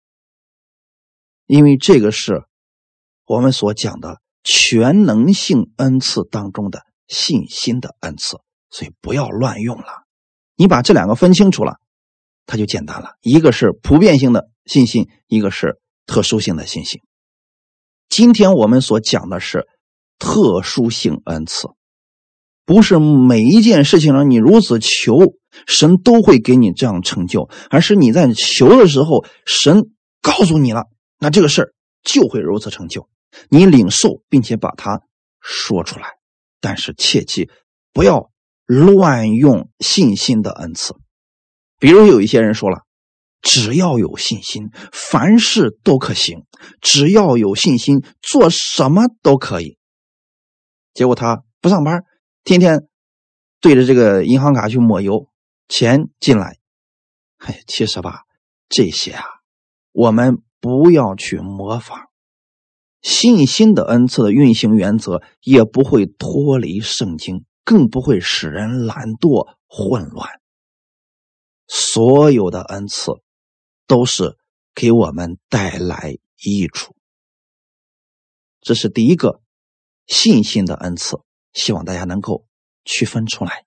[1.46, 2.44] 因为这个是
[3.31, 8.38] 我们所讲的全能性恩赐当中的信心的恩赐，
[8.71, 9.85] 所以不要乱用了。
[10.57, 11.77] 你把这两个分清楚了，
[12.45, 13.11] 它就简单了。
[13.21, 17.03] 一个是普遍性的信心，一个是特殊性的信心。
[18.09, 19.69] 今天我们所讲的是
[20.19, 21.69] 特殊性恩赐。
[22.64, 25.37] 不是每一件事情上你如此求，
[25.69, 29.88] 神都会给你这样成就，而是你在求的时候，神
[30.21, 30.87] 告诉你了，
[31.21, 33.09] 那这个事儿就会如此成就。
[33.49, 35.03] 你领受并且把它
[35.40, 36.19] 说出来，
[36.61, 37.51] 但是切记
[37.93, 38.31] 不要
[38.66, 40.95] 乱用信心的恩赐。
[41.79, 42.85] 比如有一些人说了，
[43.40, 46.40] 只要有信心，凡事都可行；
[46.81, 49.79] 只要有信心，做什么都可以。
[50.93, 52.05] 结果他不上班。
[52.43, 52.88] 天天
[53.61, 55.29] 对着这个银行卡去抹油，
[55.69, 56.59] 钱进来。
[57.37, 58.23] 哎，其实吧，
[58.69, 59.25] 这些啊，
[59.93, 62.10] 我们不要去模仿。
[63.03, 70.29] 信心的恩赐的运行原则也不会脱离圣经，更不会使人懒惰混乱。
[71.67, 73.13] 所有的恩赐
[73.87, 74.37] 都是
[74.75, 76.95] 给我们带来益处。
[78.61, 79.41] 这是第一个
[80.07, 81.21] 信心的恩赐。
[81.53, 82.47] 希望大家能够
[82.85, 83.65] 区分出来。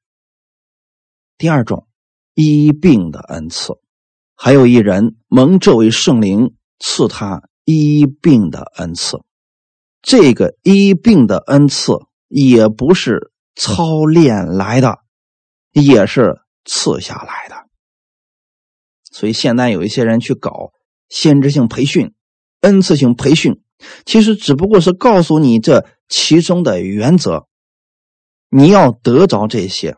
[1.37, 1.85] 第二种，
[2.33, 3.73] 医病的恩赐，
[4.35, 9.21] 还有一人蒙这位圣灵赐他医病的恩赐。
[10.01, 11.93] 这个医病的恩赐
[12.27, 14.99] 也不是操练来的，
[15.71, 17.67] 也是赐下来的。
[19.11, 20.71] 所以现在有一些人去搞
[21.07, 22.13] 先知性培训、
[22.61, 23.61] 恩赐性培训，
[24.05, 27.47] 其实只不过是告诉你这其中的原则。
[28.49, 29.95] 你要得着这些，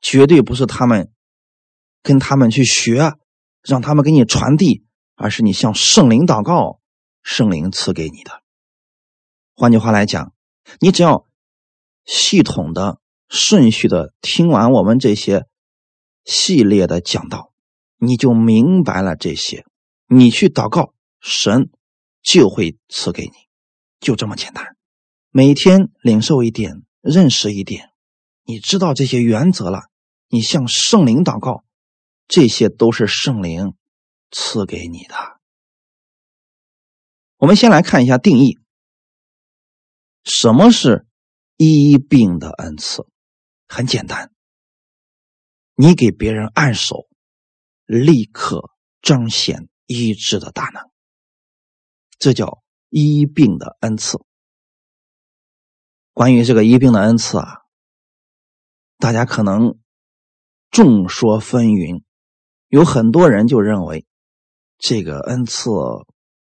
[0.00, 1.10] 绝对不是他们
[2.02, 3.14] 跟他们去学，
[3.62, 6.80] 让他们给你传递，而是你向圣灵祷告，
[7.22, 8.42] 圣灵赐给你的。
[9.54, 10.32] 换句话来讲，
[10.80, 11.26] 你只要
[12.04, 12.98] 系统的、
[13.28, 15.46] 顺序的听完我们这些
[16.24, 17.52] 系列的讲道，
[17.98, 19.64] 你就明白了这些。
[20.06, 21.70] 你去祷告，神
[22.22, 23.32] 就会赐给你，
[24.00, 24.76] 就这么简单。
[25.30, 27.90] 每天领受一点，认识一点，
[28.44, 29.84] 你知道这些原则了，
[30.28, 31.64] 你向圣灵祷告，
[32.28, 33.74] 这些都是圣灵
[34.32, 35.14] 赐给你的。
[37.36, 38.58] 我们先来看一下定义。
[40.24, 41.06] 什么是
[41.56, 43.06] 医病的恩赐？
[43.68, 44.32] 很简单，
[45.74, 47.08] 你给别人按手，
[47.86, 50.90] 立刻彰显医治的大能，
[52.18, 54.18] 这叫医病的恩赐。
[56.12, 57.62] 关于这个医病的恩赐啊，
[58.98, 59.78] 大家可能
[60.70, 62.04] 众说纷纭，
[62.68, 64.06] 有很多人就认为
[64.82, 65.70] 这个恩赐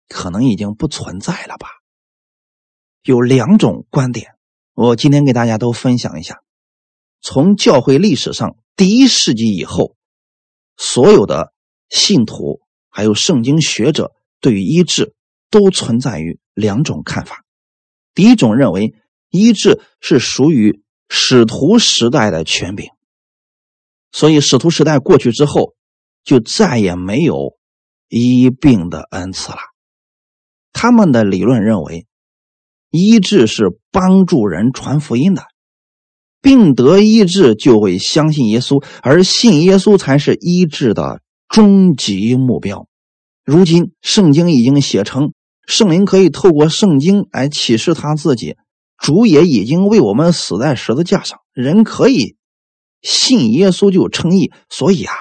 [0.09, 1.67] 可能已经不存在了吧。
[3.03, 4.31] 有两种观点，
[4.73, 6.41] 我今天给大家都分享一下。
[7.21, 9.95] 从教会历史上第一世纪以后，
[10.75, 11.53] 所有的
[11.87, 14.11] 信徒还有圣经学者
[14.41, 15.13] 对于医治
[15.51, 17.45] 都存在于两种看法。
[18.15, 18.95] 第一种认为
[19.29, 22.89] 医治是属于使徒时代的权柄，
[24.11, 25.75] 所以使徒时代过去之后，
[26.23, 27.55] 就再也没有
[28.19, 29.57] 医病的恩赐了。
[30.73, 32.07] 他们的理论认为。
[32.91, 35.43] 医治是帮助人传福音的，
[36.41, 42.87] 病得医治就会相信耶稣，而信耶稣才是医治的终极目标。
[43.43, 45.33] 如今圣经已经写成，
[45.67, 48.55] 圣灵可以透过圣经来启示他自己，
[48.97, 52.37] 主也已经为我们死在十字架上，人可以
[53.01, 54.53] 信耶稣就称义。
[54.69, 55.13] 所以啊，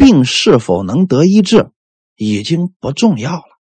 [0.00, 1.70] 病是否能得医治
[2.16, 3.60] 已经不重要了。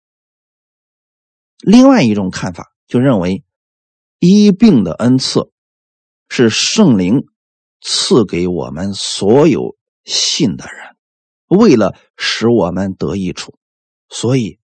[1.59, 2.69] 另外一种看法。
[2.91, 3.45] 就认为
[4.19, 5.53] 医病的恩赐
[6.29, 7.23] 是圣灵
[7.81, 10.97] 赐给我们所有信的人，
[11.47, 13.57] 为了使我们得益处，
[14.09, 14.59] 所以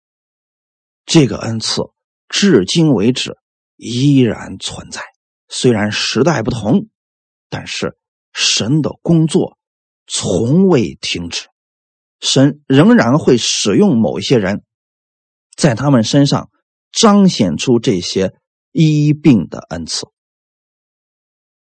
[1.04, 1.82] 这个恩赐
[2.28, 3.36] 至今为止
[3.74, 5.02] 依然存在。
[5.48, 6.86] 虽然时代不同，
[7.48, 7.98] 但是
[8.32, 9.58] 神的工作
[10.06, 11.48] 从未停止，
[12.22, 14.64] 神仍然会使用某一些人，
[15.54, 16.48] 在他们身上。
[16.94, 18.34] 彰显出这些
[18.70, 20.06] 医病的恩赐。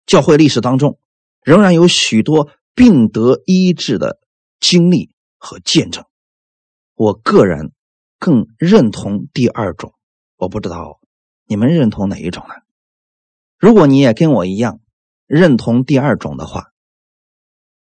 [0.07, 1.01] 教会历史当中，
[1.43, 4.21] 仍然有许多病得医治的
[4.61, 6.05] 经历和见证。
[6.95, 7.73] 我个人
[8.21, 9.95] 更认同第二种，
[10.37, 11.01] 我不知道
[11.45, 12.55] 你们认同哪一种呢？
[13.59, 14.79] 如果你也跟我一样
[15.27, 16.71] 认同第二种的话，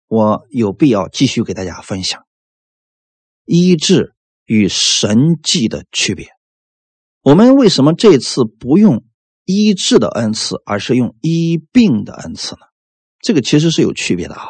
[0.08, 2.26] 我有必要继续给大家分享
[3.46, 4.14] 医治
[4.46, 6.30] 与神迹的区别。
[7.22, 9.06] 我们为什么这次不用
[9.46, 12.62] 医治的恩赐，而是用医病的恩赐呢？
[13.20, 14.48] 这个其实是有区别的啊。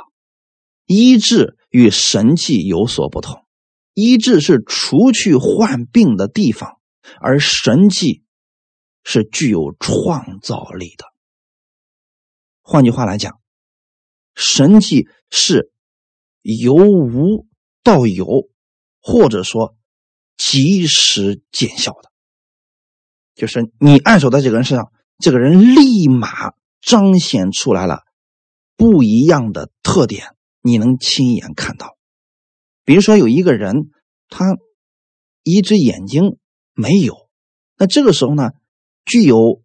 [0.85, 3.45] 医治与神迹有所不同，
[3.93, 6.79] 医治是除去患病的地方，
[7.21, 8.23] 而神迹
[9.03, 11.05] 是具有创造力的。
[12.61, 13.39] 换句话来讲，
[14.35, 15.71] 神迹是
[16.41, 17.47] 由无
[17.83, 18.49] 到有，
[19.03, 19.75] 或者说
[20.37, 22.11] 及时见效的。
[23.35, 28.03] 就是你按手在这个人身上，这个人立马彰显出来了
[28.77, 31.97] 不一样的特点，你能亲眼看到。
[32.85, 33.89] 比如说有一个人，
[34.29, 34.45] 他
[35.43, 36.37] 一只眼睛
[36.73, 37.29] 没有，
[37.77, 38.51] 那这个时候呢，
[39.03, 39.61] 具有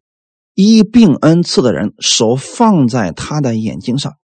[0.54, 4.16] 医病恩赐的人手放在他的眼睛上，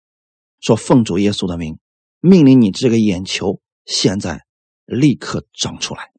[0.60, 1.78] 说奉主耶稣的名，
[2.20, 4.44] 命令你这个眼球现在
[4.94, 6.10] 立刻长出来。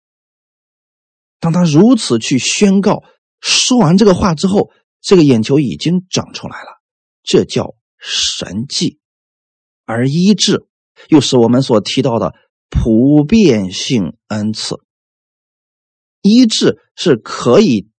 [1.39, 3.03] 当他如此去宣告。
[3.45, 4.71] 说完这个话之后，
[5.01, 6.81] 这个眼球已经长出来了，
[7.23, 8.99] 这叫神迹。
[9.83, 10.65] 而医治
[11.09, 12.35] 又是我们所提到的
[12.69, 14.77] 普遍性恩赐。
[16.21, 17.89] 医治是可以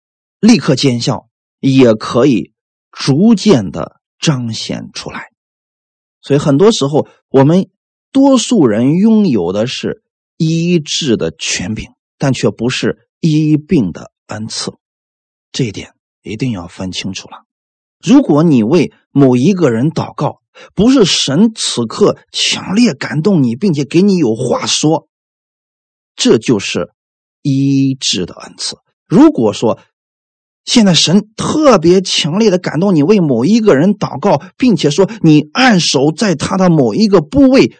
[0.41, 1.29] 立刻见效，
[1.61, 2.55] 也可以
[2.91, 5.27] 逐渐的彰显出来。
[6.22, 7.68] 所以很多时候，我们
[8.12, 10.03] 多数人拥有的是
[10.45, 14.72] 医治的权柄，但却不是医病的恩赐。
[15.53, 17.45] 这一点一定要分清楚了。
[18.03, 20.40] 如果你为某一个人祷告，
[20.74, 25.09] 不是神此刻强烈感动你，并且给你有话说，
[26.14, 26.90] 这就是
[27.42, 28.76] 医治的恩赐。
[29.07, 29.78] 如果说
[30.64, 37.76] 现在神特别强烈的感动你为某一个人祷告，并且说你按手在他的某一个部位，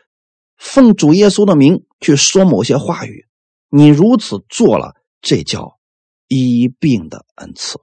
[0.57, 3.27] 奉主耶稣的名去说某些话语，
[3.69, 5.79] 你如此做了，这叫
[6.29, 7.81] 医病的恩赐。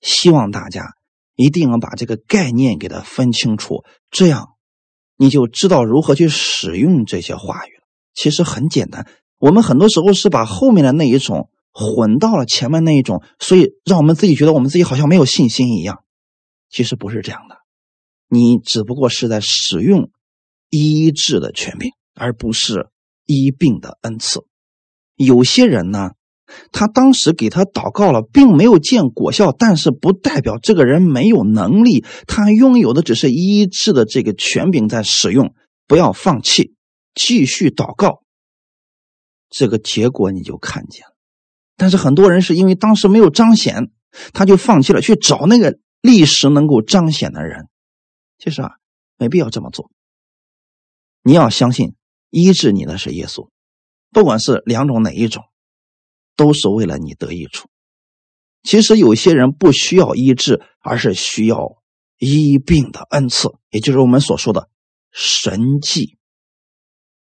[0.00, 0.94] 希望大家。
[1.36, 4.50] 一定要把这个概念给它分清楚，这样
[5.16, 7.82] 你就知道如何去使用这些话语了。
[8.14, 16.04] 其实很简单，我们很多时候是把后面的那一种混到了前面那一种，所以让我们自己觉得我们自己好像没有信心一样。
[16.70, 17.56] 其实不是这样的，
[18.28, 20.12] 你只不过是在使用
[20.70, 22.88] 医治的权柄，而不是
[23.26, 24.44] 医病的恩赐。
[25.16, 26.10] 有些人呢。
[26.72, 32.04] 他当时给他祷告了，并没有见果效，但是不代表这个人没有能力。
[32.26, 35.54] 他拥有的只是医治的这个权柄在使用，
[35.86, 36.74] 不要放弃，
[37.14, 38.22] 继续祷告。
[39.48, 41.16] 这个结果你就看见了。
[41.76, 43.90] 但是很多人是因为当时没有彰显，
[44.34, 47.68] 他就放弃了，去找那个历史能够彰显的人。
[48.38, 48.72] 其实啊，
[49.16, 49.90] 没必要这么做。
[51.22, 51.94] 你要相信，
[52.34, 53.48] 医治你的是耶稣，
[54.10, 55.44] 不管是两种哪一种。
[56.36, 57.68] 都是为了你得益处。
[58.64, 61.80] 其实有些人不需要医治，而是需要
[62.18, 64.68] 医病的恩赐，也就是我们所说的
[65.12, 66.18] 神迹。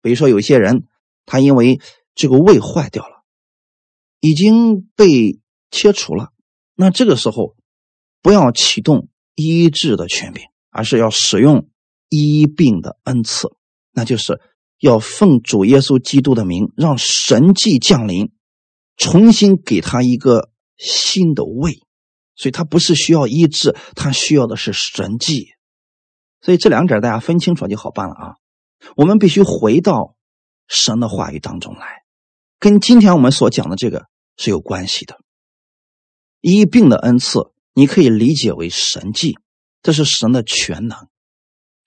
[0.03, 0.87] 比如说，有些人
[1.25, 1.81] 他因为
[2.13, 3.23] 这个胃坏掉了，
[4.19, 5.39] 已经被
[5.71, 6.31] 切除了，
[6.75, 7.55] 那这个时候
[8.21, 11.67] 不要启动医治的权柄，而是要使用
[12.07, 13.47] 医病的恩赐，
[13.93, 14.39] 那就是
[14.81, 18.33] 要奉主耶稣基督的名，让神迹降临。
[18.97, 21.81] 重新给他一个新的位，
[22.35, 25.53] 所以他不是需要医治，他需要的是神迹。
[26.41, 28.35] 所以这两者大家分清楚就好办了啊。
[28.95, 30.15] 我们必须回到
[30.67, 32.03] 神的话语当中来，
[32.59, 34.05] 跟今天我们所讲的这个
[34.37, 35.17] 是有关系的。
[36.41, 39.39] 医病的恩赐，你可以理解为神迹，
[39.81, 41.07] 这是神的全能。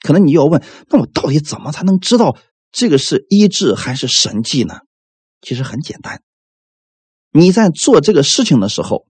[0.00, 2.36] 可能你要问，那我到底怎么才能知道
[2.74, 4.80] 这个是医治还是神迹呢？
[5.40, 6.22] 其实很简单。
[7.30, 9.06] 你在做这个事情的时候，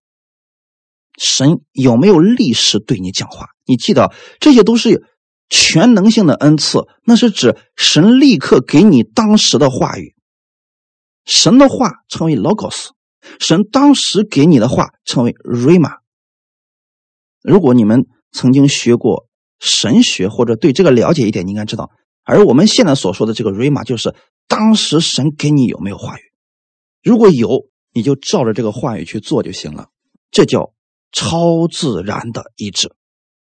[1.19, 3.49] 神有没有立时对你讲话？
[3.65, 5.07] 你记得，这些都是
[5.49, 10.15] 全能性的恩赐，那是指神立刻给你当时的话语。
[11.25, 12.91] 神的话称为 logos，
[13.41, 16.01] 神当时给你的话称为 rama。
[17.41, 19.27] 如果你们曾经学过
[19.59, 21.91] 神学或者对这个了解一点，你应该知道。
[22.25, 24.15] 而我们现在所说的这个 rama，就是
[24.49, 26.23] 当时神给你有没有话语？
[27.03, 27.69] 如果有。
[27.97, 29.87] 你就照着这个话语去做就行了，
[30.33, 30.75] 这叫
[31.13, 32.93] 超自然的医治，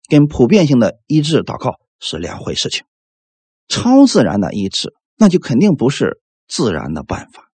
[0.08, 2.84] 跟普遍性的医治祷告是两回事情。
[3.66, 7.50] 超自然的医治，那就肯定不是自然的办法，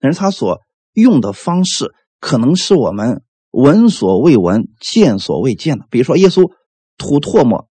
[0.00, 0.62] 而他所
[0.94, 5.84] 用的方式，可能是我们闻所未闻、见所未见的。
[5.90, 6.50] 比如说，耶稣
[6.96, 7.68] 吐唾沫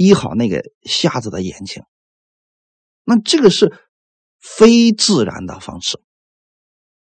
[0.00, 1.82] 医好那个瞎子的眼睛，
[3.04, 3.70] 那这个是
[4.40, 6.00] 非自然的方式。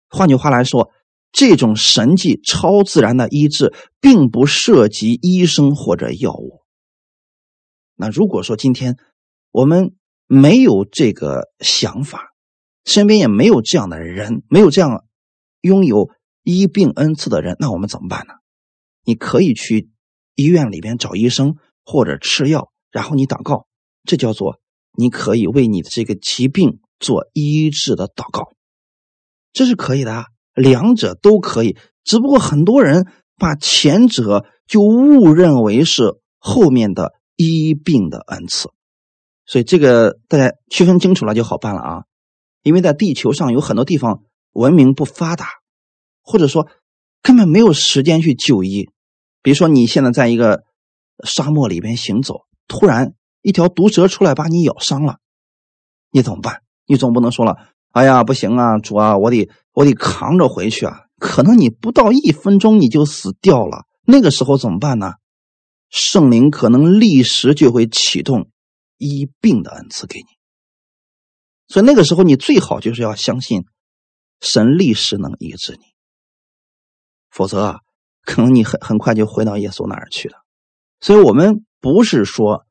[0.08, 0.90] 换句话来说，
[1.30, 6.62] 这种神迹、超自然的医治，并不涉及医生或者药物。
[7.94, 8.98] 那如果说今天
[9.52, 9.94] 我们
[10.26, 12.32] 没有这个想法，
[12.84, 15.04] 身边也没有这样的人，没有这样
[15.60, 16.10] 拥有
[16.42, 18.34] 医病恩赐的人，那我们怎么办呢？
[19.04, 19.88] 你可以去
[20.34, 21.54] 医院里边找医生，
[21.84, 23.66] 或者吃药，然后你祷告，
[24.04, 24.60] 这叫做
[24.92, 28.52] 你可以为你的这个疾病做医治的祷告。
[29.52, 38.70] 这是可以的，两者都可以，只不过很多人把前者就误认为是后面的医病的恩赐，
[39.46, 42.04] 所以这个大家区分清楚了就好办了啊。
[42.62, 44.22] 因为在地球上有很多地方
[44.52, 45.48] 文明不发达，
[46.22, 46.68] 或者说
[47.22, 48.88] 根本没有时间去就医。
[49.42, 50.62] 比如说你现在在一个
[51.24, 55.18] 沙漠里边行走，突然一条毒蛇出来把你咬伤了，
[56.10, 56.62] 你怎么办？
[56.86, 57.56] 你总不能说了。
[57.90, 61.06] 哎呀，不行啊，主啊，我得我得扛着回去啊！
[61.18, 65.14] 可能你不到一分钟你就死掉了，那个时候怎么办呢？
[65.90, 68.48] 圣灵可能立时就会启动
[68.96, 70.24] 医病的恩赐给你，
[71.68, 73.66] 所以那个时候你最好就是要相信
[74.40, 75.82] 神立时能医治你，
[77.28, 77.80] 否则啊，
[78.24, 80.38] 可能你很很快就回到耶稣那儿去了。
[81.00, 82.64] 所以我们不是说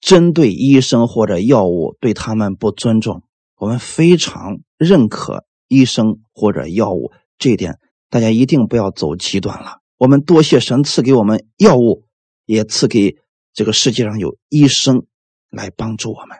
[0.00, 3.22] 针对医生或者药物对他们不尊重。
[3.56, 7.78] 我们非常认可医生或者药物这一点，
[8.10, 9.78] 大家一定不要走极端了。
[9.96, 12.04] 我们多谢神赐给我们药物，
[12.44, 13.16] 也赐给
[13.54, 15.06] 这个世界上有医生
[15.48, 16.36] 来帮助我们。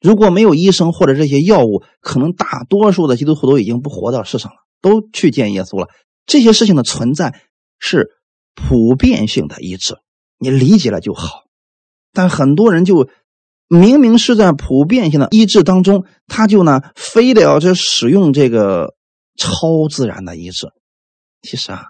[0.00, 5.88] 如果没有医生或者这些药物，可能大多数的基督徒都已经不活到世上了，都去见耶稣了。
[6.24, 7.38] 这些事情的存在
[7.78, 8.08] 是
[8.54, 9.98] 普遍性的医治，
[10.38, 11.44] 你理解了就好。
[12.12, 13.08] 但很多人就
[13.68, 18.94] 明明是在普遍性的医治当中，他就呢非得要去使用这个
[19.36, 20.68] 超自然的医治。
[21.42, 21.84] 其实啊，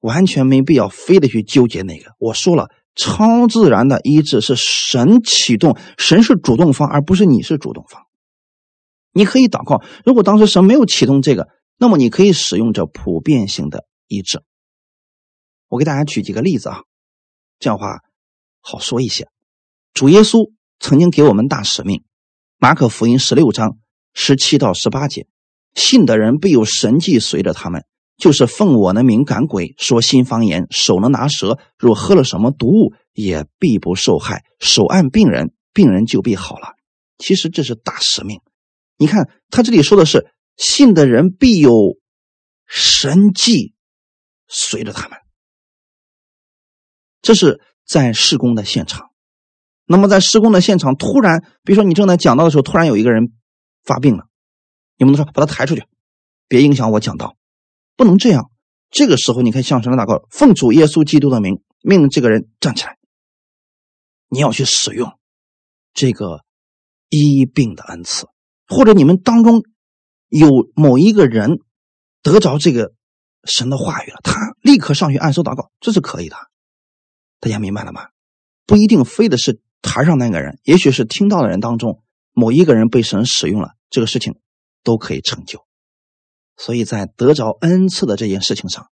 [0.00, 2.12] 完全没必要非得去纠结那个。
[2.18, 2.70] 我说了。
[2.94, 8.02] 超自然的医治是神启动，神是主动方，而不是你是主动方。
[9.14, 11.48] 你可以祷告，如果当时神没有启动这个，
[11.78, 14.42] 那么你可以使用这普遍性的医治。
[15.68, 16.82] 我给大家举几个例子啊，
[17.62, 18.00] 这样话
[18.60, 19.28] 好说一些。
[19.94, 20.50] 主耶稣
[20.80, 22.02] 曾经给我们大使命，
[22.58, 23.78] 马可福音十六章
[24.12, 25.28] 十七到十八节，
[25.76, 27.84] 信的人必有神迹随着他们。
[28.18, 34.44] 就是奉我的名赶鬼，说新方言，手能拿蛇，若喝了什么毒物，也必不受害。
[34.58, 36.74] 手按病人，病人就必好了。
[37.18, 38.40] 其实这是大使命。
[38.96, 41.96] 你看他这里说的是，信的人必有
[42.66, 43.72] 神迹
[44.48, 45.18] 随着他们。
[47.22, 49.10] 这是在施工的现场。
[49.86, 53.32] 那么在施工的现场，突然，比如说你正在讲道的时候，突然有一个人
[53.84, 54.26] 发病了，
[54.96, 55.84] 你们能说把他抬出去，
[56.48, 57.36] 别影响我讲道。
[57.96, 58.50] 不能这样，
[58.90, 62.96] 这个时候你可以向神祷告，奉主耶稣基督的名，命令这个人站起来。
[64.28, 65.12] 你要去使用
[65.92, 66.40] 这个
[67.10, 68.26] 医病的恩赐，
[68.66, 69.62] 或者你们当中
[70.28, 71.58] 有某一个人
[72.22, 72.94] 得着这个
[73.44, 76.36] 神的话语了，他立刻上去按手祷告，这是可以的。
[77.42, 78.06] 大家明白了吗？
[78.66, 82.00] 不一定非得是台上那个人，也许是听到的人当中
[82.32, 84.38] 某一个人被神使用了，这个事情
[84.84, 85.66] 都可以成就。
[86.56, 88.86] 所以在得着恩赐的这件事情上，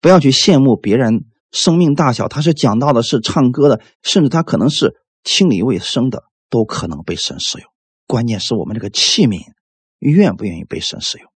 [0.00, 2.26] 不要去羡慕别人生命大小。
[2.26, 7.68] 他是讲到的，是唱歌的，甚至他可能是清理卫生的，都可能被神使用。
[8.06, 9.42] 关键是我们这个器皿
[9.98, 11.30] 愿不愿意被神使用。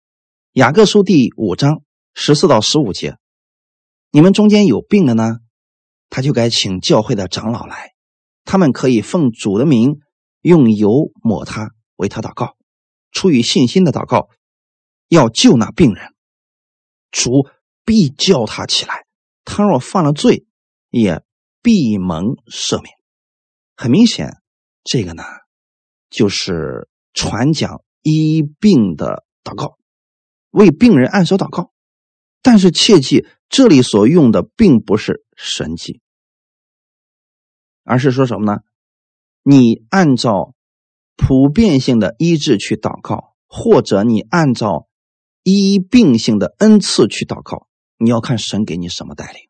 [0.52, 1.82] 雅各书第五章
[2.14, 3.16] 十四到十五节，
[4.12, 5.38] 你们中间有病的呢，
[6.12, 7.94] 他就该请教会的长老来，
[8.44, 10.00] 他们可以奉主的名
[10.42, 12.54] 用油抹他，为他祷告，
[13.12, 14.28] 出于信心的祷告。
[15.08, 16.12] 要救那病人，
[17.10, 17.48] 主
[17.86, 19.06] 必叫他起来。
[19.42, 20.44] 他若犯了罪，
[20.90, 21.22] 也
[21.62, 22.94] 必蒙赦免。
[23.74, 24.36] 很明显，
[24.84, 25.22] 这个呢，
[26.10, 29.78] 就是传讲医病的祷告，
[30.50, 31.72] 为病人按手祷告。
[32.42, 36.00] 但是切记，这里所用的并不是神迹，
[37.84, 38.60] 而是说什么呢？
[39.42, 40.54] 你按照
[41.16, 44.88] 普遍性的医治去祷告，或者你按照。
[45.44, 47.66] 医病性的恩赐去祷告，
[47.98, 49.48] 你要看神给你什么带领，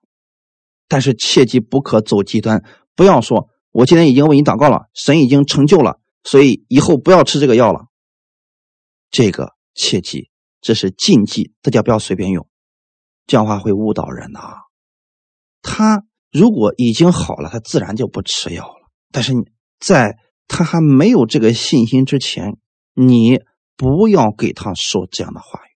[0.88, 2.64] 但是切记不可走极端，
[2.94, 7.88] 不要说我今天已经为你祷告了，神已经成就了，所以以后不要吃这个药了。
[9.10, 10.30] 这个切记，
[10.62, 12.48] 这是禁忌，大家不要随便用，
[13.26, 14.62] 这样话会误导人的啊。
[15.62, 18.90] 他如果已经好了，他自然就不吃药了。
[19.10, 19.32] 但是
[19.78, 22.58] 在他还没有这个信心之前，
[22.94, 23.40] 你
[23.76, 25.70] 不要给他说这样的话语。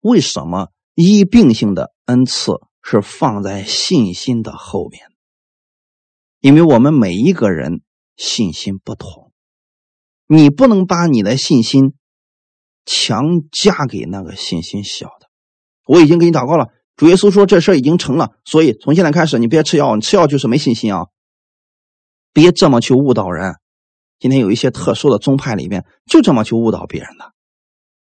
[0.00, 2.52] 为什么医病性的恩赐
[2.82, 5.02] 是放在信心的后面？
[6.40, 7.82] 因为我们每一个人
[8.16, 9.32] 信心不同，
[10.26, 11.94] 你不能把你的信心
[12.84, 15.30] 强加给那个信心小的。
[15.86, 21.06] 我已经给你祷告了，主耶稣说这事已经成了，所以从现在开始你别吃药，你吃药就是没信心啊！
[22.32, 23.56] 别这么去误导人。
[24.20, 27.32] 今天有一些特殊的宗派里面就这么去误导别人的。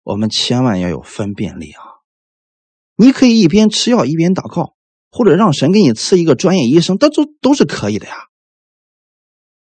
[0.04, 1.82] 我们千万要有分辨力啊！
[2.96, 4.76] 你可以一边吃药一边祷告，
[5.10, 8.14] 或者让神给你赐一个专业医生，这都都是可以的呀。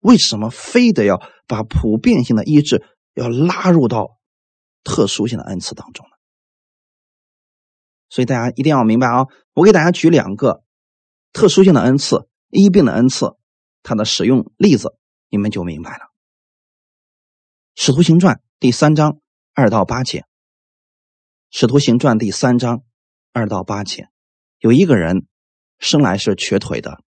[0.01, 2.83] 为什么非得要把普遍性的医治
[3.15, 4.19] 要拉入到
[4.83, 6.07] 特殊性的恩赐当中？
[8.11, 9.27] 所以大家一定要明白啊！
[9.55, 10.63] 我给大家举两个
[11.33, 13.37] 特殊性的恩赐医病的恩赐，
[13.83, 14.97] 它的使用例子，
[15.29, 16.05] 你们就明白了。
[17.83, 19.21] 《使徒行传》第三章
[19.55, 20.21] 二到八节。
[21.51, 22.83] 《使徒行传》第三章
[23.33, 24.09] 二到八节，
[24.59, 25.27] 有一个人
[25.79, 27.03] 生来是瘸腿的，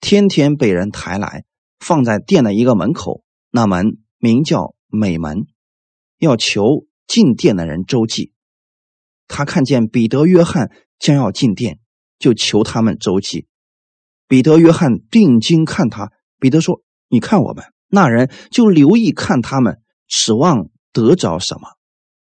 [0.00, 1.44] 天天被人抬来，
[1.80, 5.46] 放在店的一个门口，那门名叫美门，
[6.18, 8.31] 要求进店的人周济。
[9.32, 11.78] 他看见彼得、约翰将要进殿，
[12.18, 13.46] 就求他们周济。
[14.28, 21.68] 彼得、约翰定睛看他，彼得说：“你看我们。”那人就留意看他们，指望得着什么。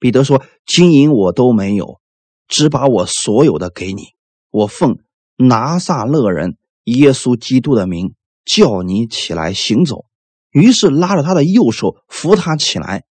[0.00, 2.00] 彼得说：“金银我都没有，
[2.48, 4.02] 只把我所有的给你。
[4.50, 4.98] 我奉
[5.36, 10.06] 拿撒勒人耶稣基督的名，叫你起来行走。”
[10.50, 13.04] 于是拉着他的右手扶他起来，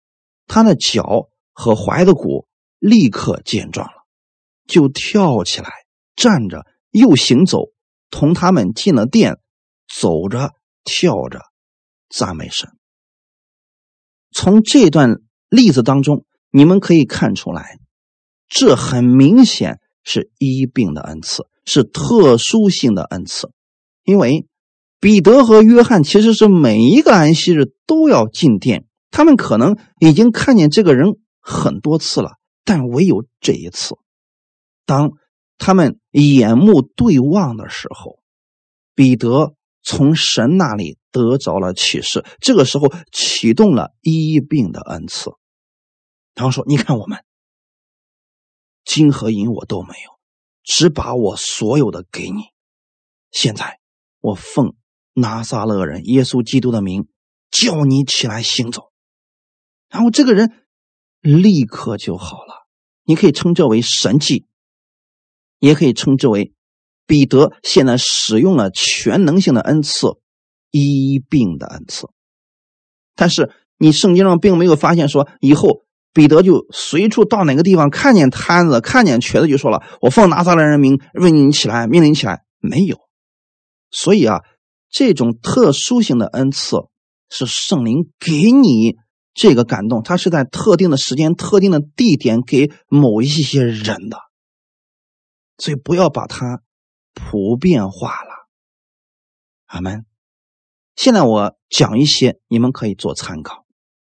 [0.47, 2.47] 他的脚和踝的骨
[2.83, 3.93] 立刻见状了，
[4.67, 5.69] 就跳起来
[6.17, 7.69] 站着，又行走，
[8.09, 9.39] 同他们进了殿，
[9.87, 10.51] 走着
[10.83, 11.39] 跳着。
[12.09, 12.69] 赞美神。
[14.31, 17.79] 从这段例子当中，你们可以看出来，
[18.49, 23.49] 这很明显是医病的恩赐，是特殊性的恩赐。
[24.03, 24.45] 因为
[24.99, 32.33] 彼得和约翰其实是每一个安息日都要进殿，他们可能已经看见这个人很多次了，
[32.63, 33.95] 但唯有这一次，
[34.85, 35.11] 当
[35.57, 38.19] 他们眼目对望的时候，
[38.95, 39.55] 彼得。
[39.85, 45.31] 从神那里得着了启示，这个时候启动了医病的恩赐。
[46.33, 47.25] 然后说：“你看，我们
[48.85, 50.17] 金和银我都没有，
[50.63, 52.43] 只把我所有的给你。
[53.29, 53.81] 现在
[54.21, 54.73] 我奉
[55.11, 57.09] 拿撒勒人耶稣基督的名，
[57.51, 58.93] 叫你起来行走。”
[59.91, 60.62] 然后这个人
[61.23, 62.67] 立刻就好了。
[63.03, 64.45] 你可以称之为神迹，
[65.57, 66.53] 也可以称之为。
[67.05, 70.07] 彼得现在使用了全能性的恩赐，
[70.71, 72.07] 医病的恩赐。
[73.13, 75.81] 但是你圣经上并没有发现说，以后
[76.13, 82.97] 彼得就随处到哪个地方看见摊子、看见瘸子就说了：“我奉拿撒勒人名，问你起来，命令你起来。”没有。
[83.91, 84.39] 所以啊，
[84.89, 86.77] 这种特殊性的恩赐
[87.29, 88.95] 是圣灵给你
[89.33, 94.17] 这个感动，他是在特定的时间、特定的地点给某一些人的，
[95.57, 96.61] 所以不要把它。
[97.15, 98.49] 普遍化了，
[99.65, 100.03] 阿门。
[100.95, 103.67] 现在我讲一些，你们可以做参考。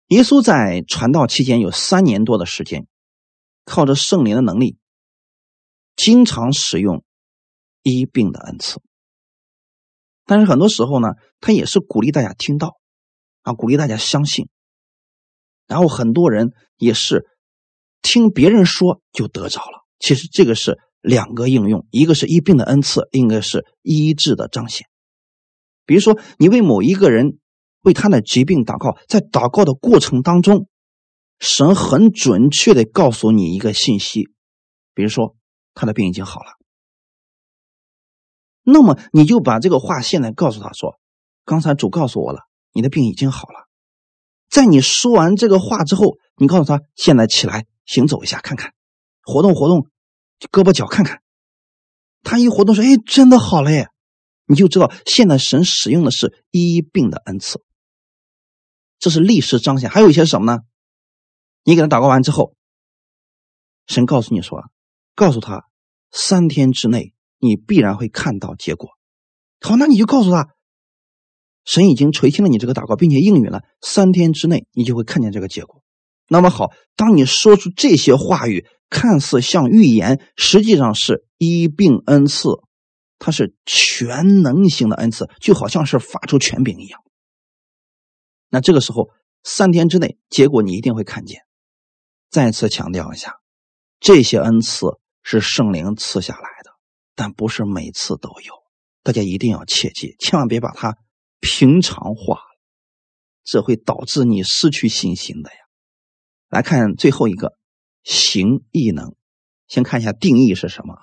[0.06, 2.86] 耶稣在传道期间有三年多的时间，
[3.64, 4.78] 靠着圣灵的能力，
[5.96, 7.02] 经常使用
[7.82, 8.80] 医病的恩赐。
[10.24, 12.78] 但是很多时候呢，他也是鼓励大家听到，
[13.42, 14.48] 啊，鼓励大家相信。
[15.66, 17.26] 然后很多人也是
[18.02, 19.84] 听别人说就得着了。
[19.98, 20.78] 其实这个是。
[21.04, 24.86] 两个应用，一个是医病的恩赐，应该是医治的彰显。
[25.84, 27.40] 比如说，你为某一个人
[27.82, 30.66] 为他的疾病祷告，在祷告的过程当中，
[31.40, 34.30] 神很准确的告诉你一个信息，
[34.94, 35.36] 比如说
[35.74, 36.52] 他的病已经好了，
[38.62, 40.98] 那么你就把这个话现在告诉他说
[41.44, 42.40] ：“刚才主告诉我了，
[42.72, 43.63] 你的病已经好了。”
[44.49, 48.72] 在你说完这个话之后，你告诉他：“现在起来行走一下，看看，
[49.22, 49.88] 活动活动。”
[50.53, 51.22] 胳膊脚看看，
[52.22, 53.88] 他一活动说：“哎，真的好了耶！”
[54.47, 57.62] 你就知道现在神使用的是医病的恩赐，
[58.99, 59.88] 这是历史彰显。
[59.88, 60.61] 还有一些什么呢？
[61.62, 62.55] 你给他祷告完之后，
[63.86, 64.62] 神告诉你说
[65.16, 65.64] ：“告诉他，
[66.11, 68.90] 三天之内你必然会看到结果。”
[69.62, 70.51] 好，那你就告诉他，
[71.64, 75.82] 神已经垂听了你这个祷告，并且应允了，三天之内你就会看见这个结果。
[76.28, 78.66] 那么好，当你说出这些话语。
[78.90, 82.50] 看似像预言，实际上是医病恩赐，
[83.18, 87.00] 它是全能型的恩赐，就好像是发出权柄一样。
[88.50, 89.08] 那这个时候，
[89.42, 91.40] 三天之内，结果你一定会看见。
[92.30, 93.34] 再次强调一下，
[93.98, 94.86] 这些恩赐
[95.24, 96.70] 是圣灵赐下来的，
[97.16, 98.52] 但不是每次都有。
[99.02, 100.96] 大家一定要切记，千万别把它
[101.41, 102.41] 平常化，
[103.43, 105.57] 这会导致你失去信心的呀。
[106.49, 107.55] 来看最后一个。
[108.07, 109.14] 行异能，
[109.66, 110.95] 先看一下定义是什么？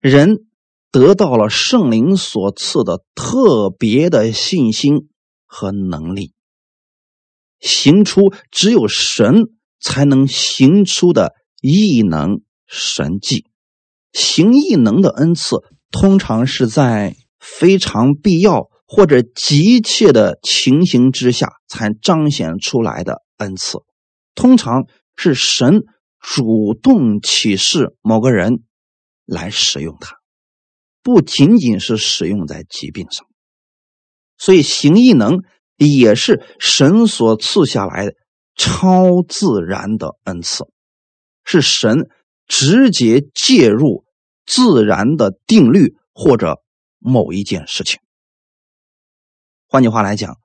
[0.00, 0.46] 人
[0.90, 5.10] 得到了圣灵所赐的特别的信心
[5.44, 6.32] 和能力，
[7.58, 9.50] 行出只有神
[9.80, 13.44] 才能行出的异能神迹。
[14.14, 15.58] 行异能的恩赐，
[15.90, 23.78] 通常是在非常必要或者急切的情形之下才彰显出来的恩赐，
[24.34, 25.84] 通常是神。
[26.22, 28.62] 主动启示某个人
[29.24, 30.16] 来使用它，
[31.02, 33.26] 不仅仅是使用在疾病上，
[34.36, 35.42] 所以行异能
[35.78, 38.12] 也是神所赐下来的
[38.54, 40.64] 超自然的恩赐，
[41.42, 42.10] 是神
[42.46, 44.04] 直接介入
[44.44, 46.60] 自然的定律或者
[46.98, 47.98] 某一件事情。
[49.72, 50.40] 换句话来讲，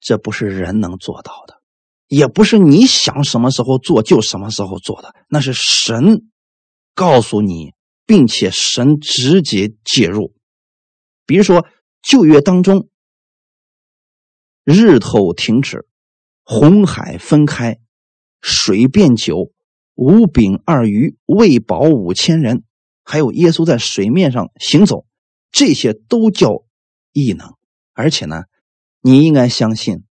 [0.00, 1.60] 这不是人能做到的。
[2.06, 6.22] 也不是你想什么时候做就什么时候做的，那是神
[6.94, 7.74] 告诉你，
[8.06, 10.34] 并且神直接介入。
[11.26, 11.66] 比如说
[12.00, 12.88] 旧约当中
[14.64, 15.86] 日头停止，
[16.42, 17.78] 红海分开，
[18.40, 19.52] 水变酒，
[19.96, 22.64] 五饼二鱼喂饱五千人，
[23.04, 25.04] 还有耶稣在水面上行走，
[25.52, 26.64] 这些都叫
[27.12, 27.54] 异能。
[27.92, 28.42] 而且呢，
[29.00, 30.04] 你应该相信，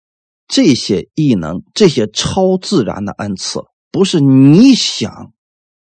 [0.47, 5.33] 这些异能、这些超自然的恩赐，不是你想、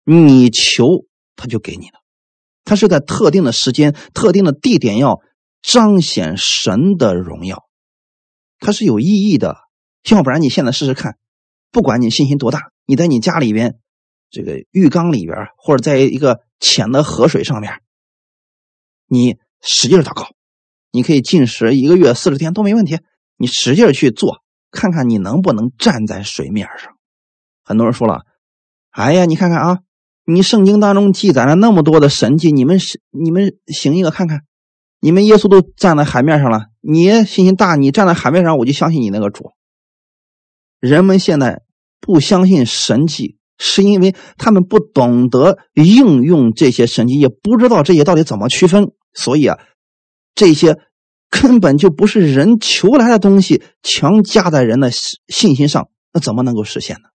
[0.05, 1.05] 你求
[1.37, 1.99] 他就给你的，
[2.65, 5.21] 他是在特定的时间、特定的地点要
[5.62, 7.65] 彰显神的荣耀。
[8.59, 9.57] 它是有意义的，
[10.11, 11.17] 要不然你现在试试看，
[11.71, 13.79] 不管你信心多大，你在你家里边
[14.31, 17.81] 这个浴缸里边，或者在一个浅的河水上面，
[19.07, 20.31] 你使劲祷告，
[20.95, 23.01] 你可以进食一个月四十天都没问题，
[23.36, 26.92] 你使劲去做，看看你能不能站在水面上。
[27.64, 28.20] 很多人说了，
[28.90, 29.80] 哎呀，你看看啊，
[30.24, 34.42] 你圣经当中记载了那么多的神迹，你们是你们行一个看看。
[35.01, 39.51] 你们耶稣都站在海面上了，你信心大，你站在海面上，我就相信你那个主。
[40.78, 41.62] 人们现在
[42.01, 49.59] 不相信神迹，是因为他们不懂得应用这些神迹，也不知道这些到底怎么区分，所以啊，
[50.35, 50.78] 这些
[51.30, 57.09] 根本就不是人求来的东西，强加在人的信心上，那怎么能够实现呢？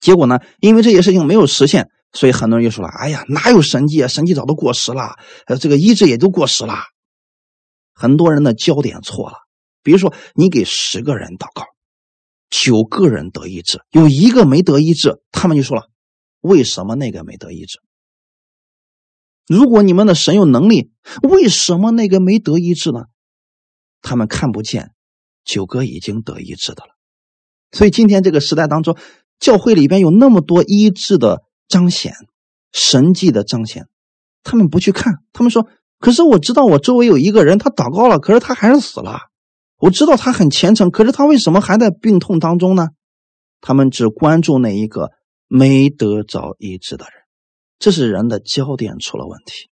[0.00, 4.08] 结果呢，因为这些事情没有实现，所以很多人就说了：“哎呀，哪有神迹啊？
[4.08, 6.74] 神迹早都过时了，呃，这个医治也都过时了。”
[7.94, 9.36] 很多人的焦点错了，
[9.82, 11.64] 比如说你给十个人祷告，
[12.50, 15.84] 九个人得医治，有一个没得医治，他们就说了：
[16.40, 17.78] 为什么那个没得医治？
[19.46, 20.90] 如果你们的神有能力，
[21.22, 23.04] 为什么那个没得医治呢？
[24.02, 24.92] 他们看不见
[25.44, 26.94] 九哥已经得医治的了。
[27.72, 28.96] 所以今天这个时代当中，
[29.38, 32.14] 教会里边有那么多医治的彰显、
[32.72, 33.88] 神迹的彰显，
[34.42, 35.68] 他们不去看，他们说。
[36.00, 39.20] 可是我知道，我周围有一个人，他祷告了，可是他还是死了。
[39.78, 42.88] 我知道他很虔诚，可是他为什么还在病痛当中呢？
[43.62, 45.12] 他们只关注那一个
[45.48, 47.23] 没得着医治的人，
[47.84, 49.68] 这是人的焦点出了问题。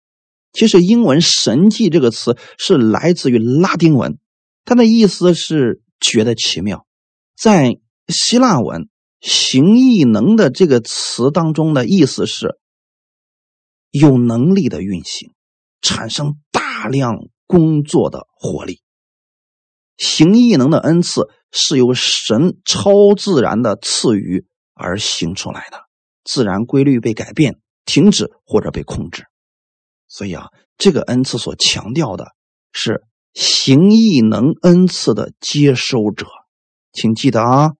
[0.52, 4.18] 其实英文“神迹”这个词是来自于拉丁文，
[4.64, 6.88] 它的意思是觉得奇妙。
[7.36, 8.88] 在希腊文
[9.22, 12.58] “行异能”的这个词当中的意思是
[13.92, 15.30] 有能力的运行。
[15.80, 18.80] 产生大量工作的活力，
[19.96, 25.84] 行异能的恩赐是由神超自然的赐予而行出来的，
[26.24, 29.24] 自然规律被改变、停止或者被控制。
[30.08, 32.32] 所以啊，这个恩赐所强调的
[32.72, 36.26] 是行异能恩赐的接收者，
[36.92, 37.72] 请记得啊，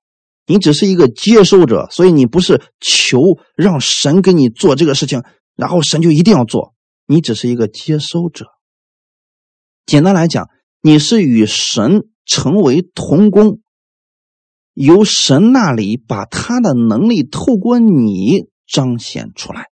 [0.47, 5.25] 你只是一个接收者，所以你不是求让神给你做这个事情，
[5.57, 6.75] 然后神就一定要做。
[7.07, 8.47] 你只是一个接收者。
[9.87, 10.49] 简单来讲，
[10.81, 13.59] 你是与神成为同工，
[14.75, 19.70] 由神那里把他的能力透过你彰显出来。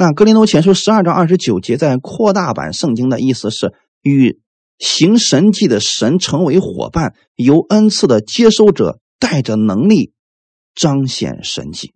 [0.00, 4.40] 那格林多前书十二章二十九节在扩大版圣经的意思是与
[4.78, 10.14] 行神迹的神成为伙伴，由恩赐的接收者带着能力
[10.74, 11.92] 彰显神迹。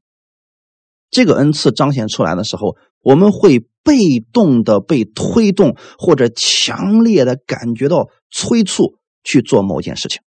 [1.11, 3.67] 这个恩赐彰显出来的时候，我们会。
[3.87, 10.23] 被动的被推动，或者强烈的感觉到催促去做某件事情。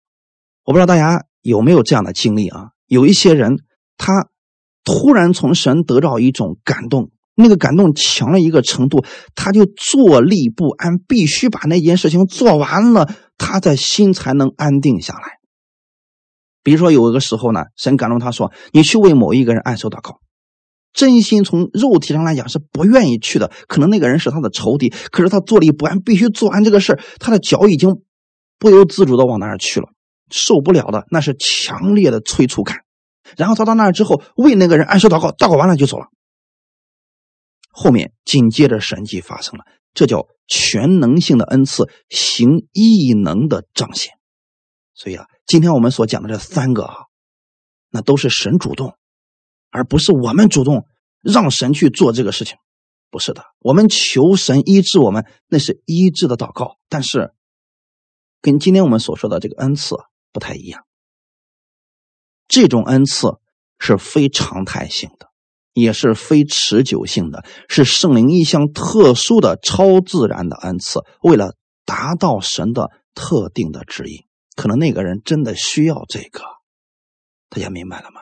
[0.64, 2.70] 我不知道大家有没有这样的经历啊？
[2.86, 3.58] 有一些人，
[3.98, 4.30] 他
[4.84, 7.10] 突然从神得到一种感动，
[7.40, 15.38] 那个感动强了一个程度，他就坐立不安，必须把那件事情做完了，他的心才能安定下来。
[16.64, 20.20] 比如说有一个时候呢，神感动他说：“你去为某一个人按手祷告。”
[20.94, 28.02] 真心从肉体上来讲是不愿意去的，可能那个人是他的仇敌，可是他坐立不安，必须做完这个事他的脚已经
[28.58, 29.90] 不由自主的往那儿去了，
[30.32, 32.80] 受不了的那是强烈的催促感。
[33.38, 36.08] 然后他到那儿之后为那个人按手祷告，祷告完了就走了。
[37.78, 44.14] 后面紧接着神迹发生了，这叫全能性的恩赐，行异能的彰显。
[44.96, 46.96] 所以啊，今天我们所讲的这三个啊，
[47.92, 48.98] 那都是神主动。
[49.70, 50.88] 而不是我们主动
[51.22, 52.58] 让神去做这个事情，
[53.12, 53.44] 不是的。
[53.60, 57.34] 我们求神医治我们，那是医治的祷告，但是
[58.42, 59.98] 跟今天我们所说的这个恩赐
[60.32, 60.86] 不太一样。
[62.48, 63.38] 这种恩赐
[63.78, 65.30] 是非常态性的，
[65.80, 71.56] 也是非持久性的，是圣灵一项特殊的超自然的恩赐，为了
[71.86, 74.26] 达到神的特定的旨意。
[74.56, 76.42] 可能那个人真的需要这个，
[77.50, 78.22] 大家明白了吗？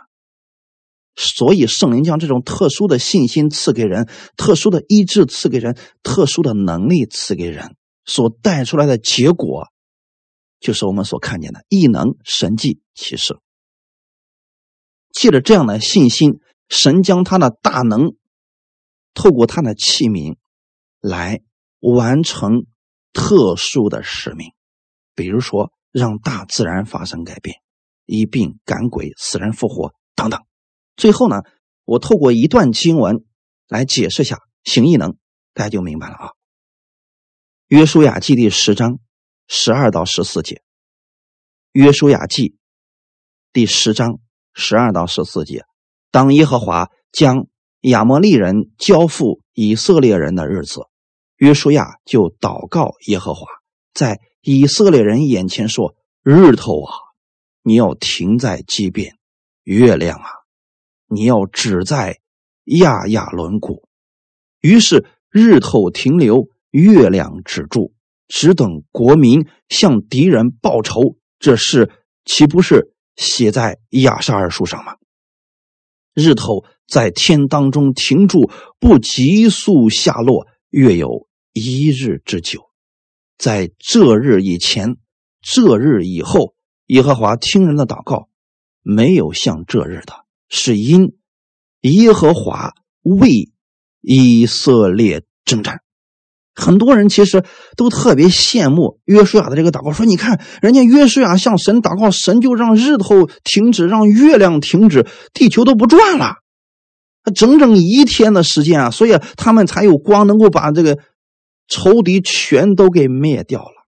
[1.16, 9.70] 所以，圣灵将这种特殊的信心赐给人，特殊的医治赐给人，特殊的能力赐给人，所带出来的结果，
[10.60, 13.38] 就是我们所看见的异能、神迹、启示。
[15.14, 18.16] 借着这样的信心，神将他的大能
[19.14, 20.38] 透过他的器皿
[21.00, 21.42] 来
[21.80, 22.66] 完成
[23.14, 24.52] 特殊的使命，
[25.14, 27.58] 比如说让大自然发生改变，
[28.06, 30.44] 一病赶鬼、死人复活等等。
[30.96, 31.44] 最后呢，
[31.84, 33.26] 我透过一段经文
[33.68, 35.18] 来解释下行异能，
[35.54, 36.30] 大家就明白了啊。
[37.68, 39.00] 约书亚记第十章
[39.48, 40.62] 十二到十四节，
[41.72, 42.58] 约书亚记
[43.54, 44.20] 第十章。
[44.58, 45.66] 十二到十四节，
[46.16, 47.48] 当耶和华将
[47.82, 50.84] 亚摩利人交付以色列人的日子，
[51.36, 53.46] 约书亚就祷告耶和华，
[53.94, 55.94] 在以色列人眼前说
[56.24, 56.94] ：“日头啊，
[57.64, 59.10] 你要停在基边；
[59.66, 60.30] 月亮啊，
[61.10, 62.22] 你要止在
[62.64, 63.84] 亚亚伦谷。”
[64.64, 67.92] 于是日头停留，月亮止住，
[68.30, 71.18] 只等国民向敌人报仇。
[71.40, 71.92] 这事
[72.24, 72.94] 岂不是？
[73.18, 74.96] 写在亚沙尔书上吗？
[76.16, 78.50] 日头在天当中停住，
[78.80, 82.72] 不急速下落，约有一日之久。
[83.38, 84.96] 在这日以前，
[85.42, 86.56] 这日以后，
[86.88, 88.30] 耶和华听人的祷告，
[88.82, 91.18] 没有像这日的，是因
[91.82, 93.52] 耶和华为
[94.00, 95.82] 以色列征战。
[96.56, 97.44] 很多人其实
[97.76, 106.36] 都特别羡慕约书亚的这个祷告，说：“你看，人家约书亚向神祷告，神就让日头停止，让月亮停止，地球都不转了，
[107.36, 108.90] 整整一天的时间啊！
[108.90, 110.98] 所以他们才有光，能够把这个
[111.68, 113.86] 仇敌全都给灭掉了。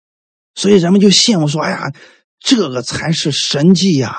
[0.56, 1.92] 所以人们就羡慕说：‘哎呀，
[2.40, 4.16] 这个才是神迹呀！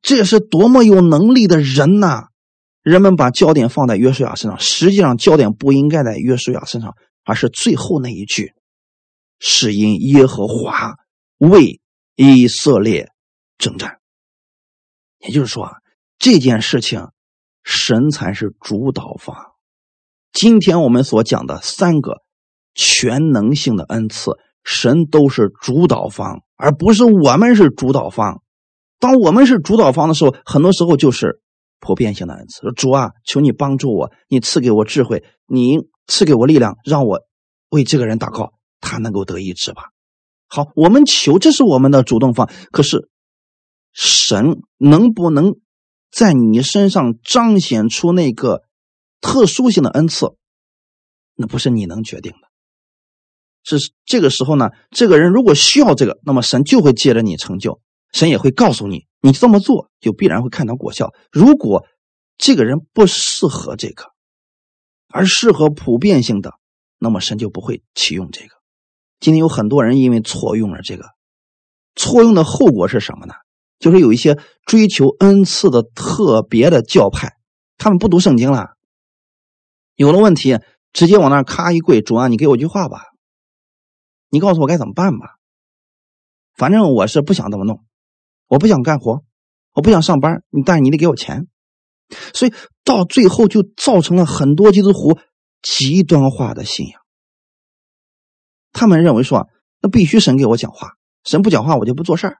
[0.00, 2.28] 这是多么有能力的人呐！’
[2.82, 6.94] 人们把焦点放在约书亚身上，实际上焦点不应该在约书亚身上。”
[7.30, 8.54] 而是最后那一句，
[9.38, 10.96] 是因耶和华
[11.38, 11.80] 为
[12.16, 13.12] 以色列
[13.56, 14.00] 征战。
[15.20, 15.72] 也就是说啊，
[16.18, 17.10] 这件事情
[17.62, 19.52] 神才是主导方。
[20.32, 22.16] 今天我们所讲的三个
[22.74, 24.32] 全能性的恩赐，
[24.64, 28.42] 神都是主导方，而不是我们是主导方。
[28.98, 31.40] 当我们是主导方的时候，很多时候就是
[31.78, 32.72] 普遍性的恩赐。
[32.74, 35.78] 主啊，求你帮助我，你赐给我智慧，你。
[36.10, 37.22] 赐给我力量，让我
[37.70, 39.84] 为这个人祷告，他能够得医治吧。
[40.48, 42.50] 好，我们求，这是我们的主动方。
[42.72, 43.08] 可是，
[43.92, 45.54] 神能不能
[46.10, 48.64] 在你身上彰显出那个
[49.20, 50.26] 特殊性的恩赐？
[51.36, 52.38] 那不是你能决定的。
[53.62, 54.70] 是这个时候呢？
[54.90, 57.80] 这个人如果需要这个，那么神就会借着你成就。
[58.12, 61.12] 神也会告诉你，你这么做就必然会看到果效。
[61.30, 61.86] 如果
[62.36, 64.06] 这个人不适合这个，
[65.10, 66.54] 而适合普遍性的，
[66.98, 68.54] 那么神就不会启用这个。
[69.18, 71.04] 今天有很多人因为错用了这个，
[71.94, 73.34] 错用的后果是什么呢？
[73.78, 77.34] 就是有一些追求恩赐的特别的教派，
[77.76, 78.76] 他们不读圣经了，
[79.94, 80.58] 有了问题
[80.92, 83.06] 直接往那咔一跪，主啊，你给我句话吧，
[84.28, 85.36] 你告诉我该怎么办吧。
[86.54, 87.84] 反正我是不想这么弄，
[88.46, 89.24] 我不想干活，
[89.72, 91.48] 我不想上班，但是你得给我钱。
[92.34, 92.52] 所以
[92.84, 95.18] 到最后就造成了很多基督徒
[95.62, 97.00] 极端化的信仰。
[98.72, 99.48] 他们认为说，
[99.80, 100.92] 那必须神给我讲话，
[101.24, 102.38] 神不讲话我就不做事儿。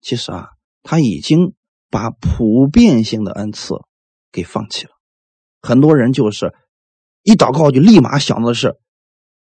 [0.00, 0.48] 其实啊，
[0.82, 1.54] 他已经
[1.90, 3.74] 把普遍性的恩赐
[4.32, 4.90] 给放弃了。
[5.60, 6.54] 很多人就是
[7.22, 8.76] 一祷告就立马想到的是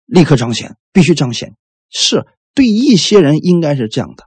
[0.07, 1.55] 立刻彰显，必须彰显。
[1.91, 4.25] 是对一些人应该是这样的，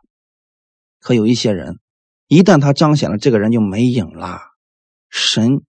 [0.99, 1.80] 可有一些人
[2.28, 4.39] 一旦他彰显了，这个人就没影了。
[5.10, 5.62] 神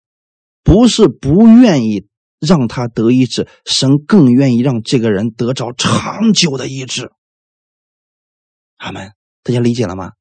[0.63, 2.07] 不是不愿意
[2.41, 7.11] 让他得医治，神更愿意让这个人得着长久的医治。
[8.77, 9.13] 阿门，
[9.43, 10.13] 大家理解了吗？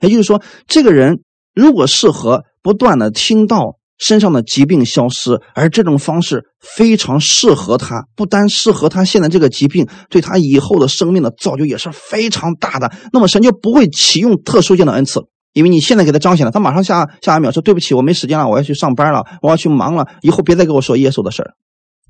[0.00, 1.22] 也就是说，这个人
[1.54, 12.92] 如果适合不断的听到身上的疾病消失，而这种方式非常适合他，不单适合他现在这个疾病，对他以后的生命的造就也是非常大的。
[13.12, 15.20] 那么神就不会启用特殊性的恩赐。
[15.52, 21.54] 因为你现在给他彰显了，他马上下下一秒说：“对不起，我没时间了，我要去上班了，我要去忙了，以后别再跟我说耶稣的事儿。”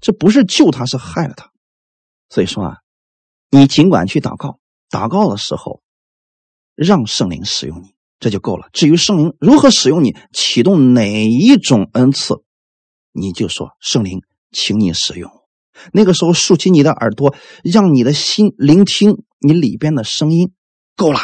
[0.01, 1.51] 这不是救他，是害了他。
[2.29, 2.77] 所以说啊，
[3.51, 4.59] 你尽管去祷告，
[4.91, 5.81] 祷告的时候
[6.75, 8.69] 让圣灵使用你，这就够了。
[8.73, 12.43] 至于圣灵如何使用你，启动哪一种恩赐，
[13.13, 14.23] 你就说：“圣灵，
[14.53, 15.31] 请你使用。”
[15.93, 20.53] 那个时候竖起你的耳朵，让你的心聆听你里边的声音，
[20.97, 21.21] 够了。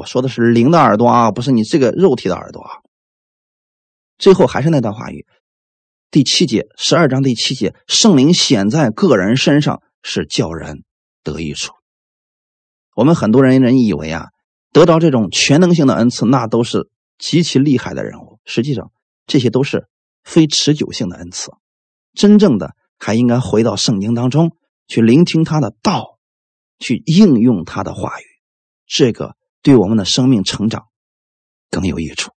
[0.00, 2.80] 我说的是灵的耳朵啊，不是你这个肉体的耳朵啊。
[4.18, 5.26] 最后还是那段话语，
[6.10, 10.84] 第七节，十二章第七节，圣灵显在个人身上是叫人
[11.22, 11.74] 得益处。
[12.94, 14.28] 我们很多人人以为啊，
[14.72, 16.88] 得到这种全能性的恩赐，那都是
[17.18, 18.40] 极其厉害的人物。
[18.46, 18.90] 实际上，
[19.26, 19.86] 这些都是
[20.24, 21.50] 非持久性的恩赐。
[22.14, 24.56] 真正的还应该回到圣经当中
[24.88, 26.18] 去聆听他的道，
[26.78, 28.24] 去应用他的话语，
[28.86, 30.86] 这个对我们的生命成长
[31.70, 32.32] 更有益处。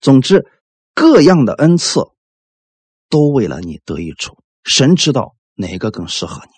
[0.00, 0.46] 总之，
[0.94, 2.00] 各样的恩赐
[3.08, 4.42] 都为了你得益处。
[4.64, 6.52] 神知道哪个更适合你，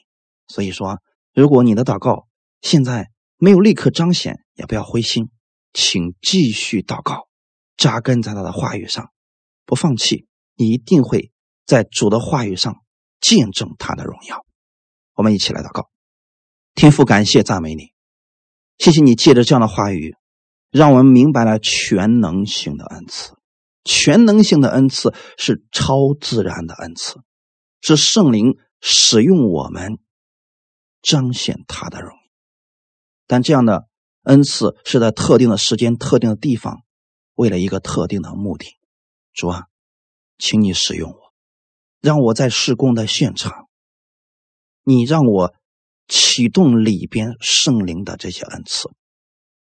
[0.48, 0.98] 所以说，
[1.32, 2.26] 如果你的祷告
[2.60, 5.30] 现在没有立刻彰显，也不要灰心，
[5.72, 7.28] 请继续祷告，
[7.76, 9.10] 扎根在他的话语上，
[9.64, 10.26] 不放弃，
[10.56, 11.30] 你一定会
[11.64, 12.82] 在主的话语上
[13.20, 14.44] 见证他的荣耀。
[15.14, 15.90] 我们一起来祷告，
[16.74, 17.91] 天父，感谢赞美你，
[18.82, 20.16] 谢谢你借着这样的话语。
[20.72, 23.36] 让我们明白了全能性的恩赐，
[23.84, 27.20] 全能性的恩赐是超自然的恩赐，
[27.80, 30.00] 是圣灵使用我们
[31.00, 32.10] 彰显他的荣。
[33.28, 33.86] 但这样的
[34.24, 36.82] 恩赐是在特定的时间、特定的地方，
[37.34, 38.66] 为了一个特定的目的。
[39.32, 39.66] 主啊，
[40.38, 41.16] 请你使用我，
[42.00, 43.68] 让我在施工的现场，
[44.82, 45.54] 你让我
[46.08, 48.90] 启动里边圣灵的这些恩赐。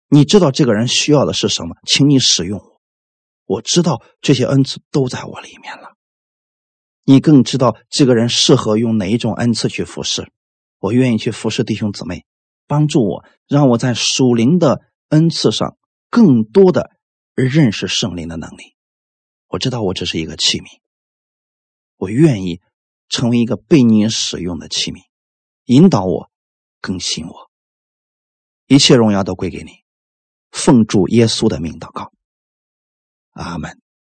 [0.10, 2.82] 你知道这个人需要的是什么，请你使用我。
[3.46, 5.96] 我知道这些恩赐都在我里面了。
[7.04, 10.32] 你更知道这个人适合用哪一种恩赐去服侍。
[10.80, 12.26] 我愿意去服侍弟兄姊妹，
[12.68, 15.78] 帮助我，让我在属灵的恩赐上
[16.10, 16.92] 更多的
[17.34, 18.76] 认识圣灵的能力。
[19.48, 20.66] 我知道我只是一个器皿，
[21.96, 22.60] 我愿意
[23.08, 25.00] 成为一个被你使用的器皿，
[25.68, 26.30] 引导我，
[26.82, 27.52] 更新我。
[28.68, 29.84] 一切荣耀都归给你。
[30.52, 32.12] 奉主耶稣的名祷告，
[33.32, 33.82] 阿门。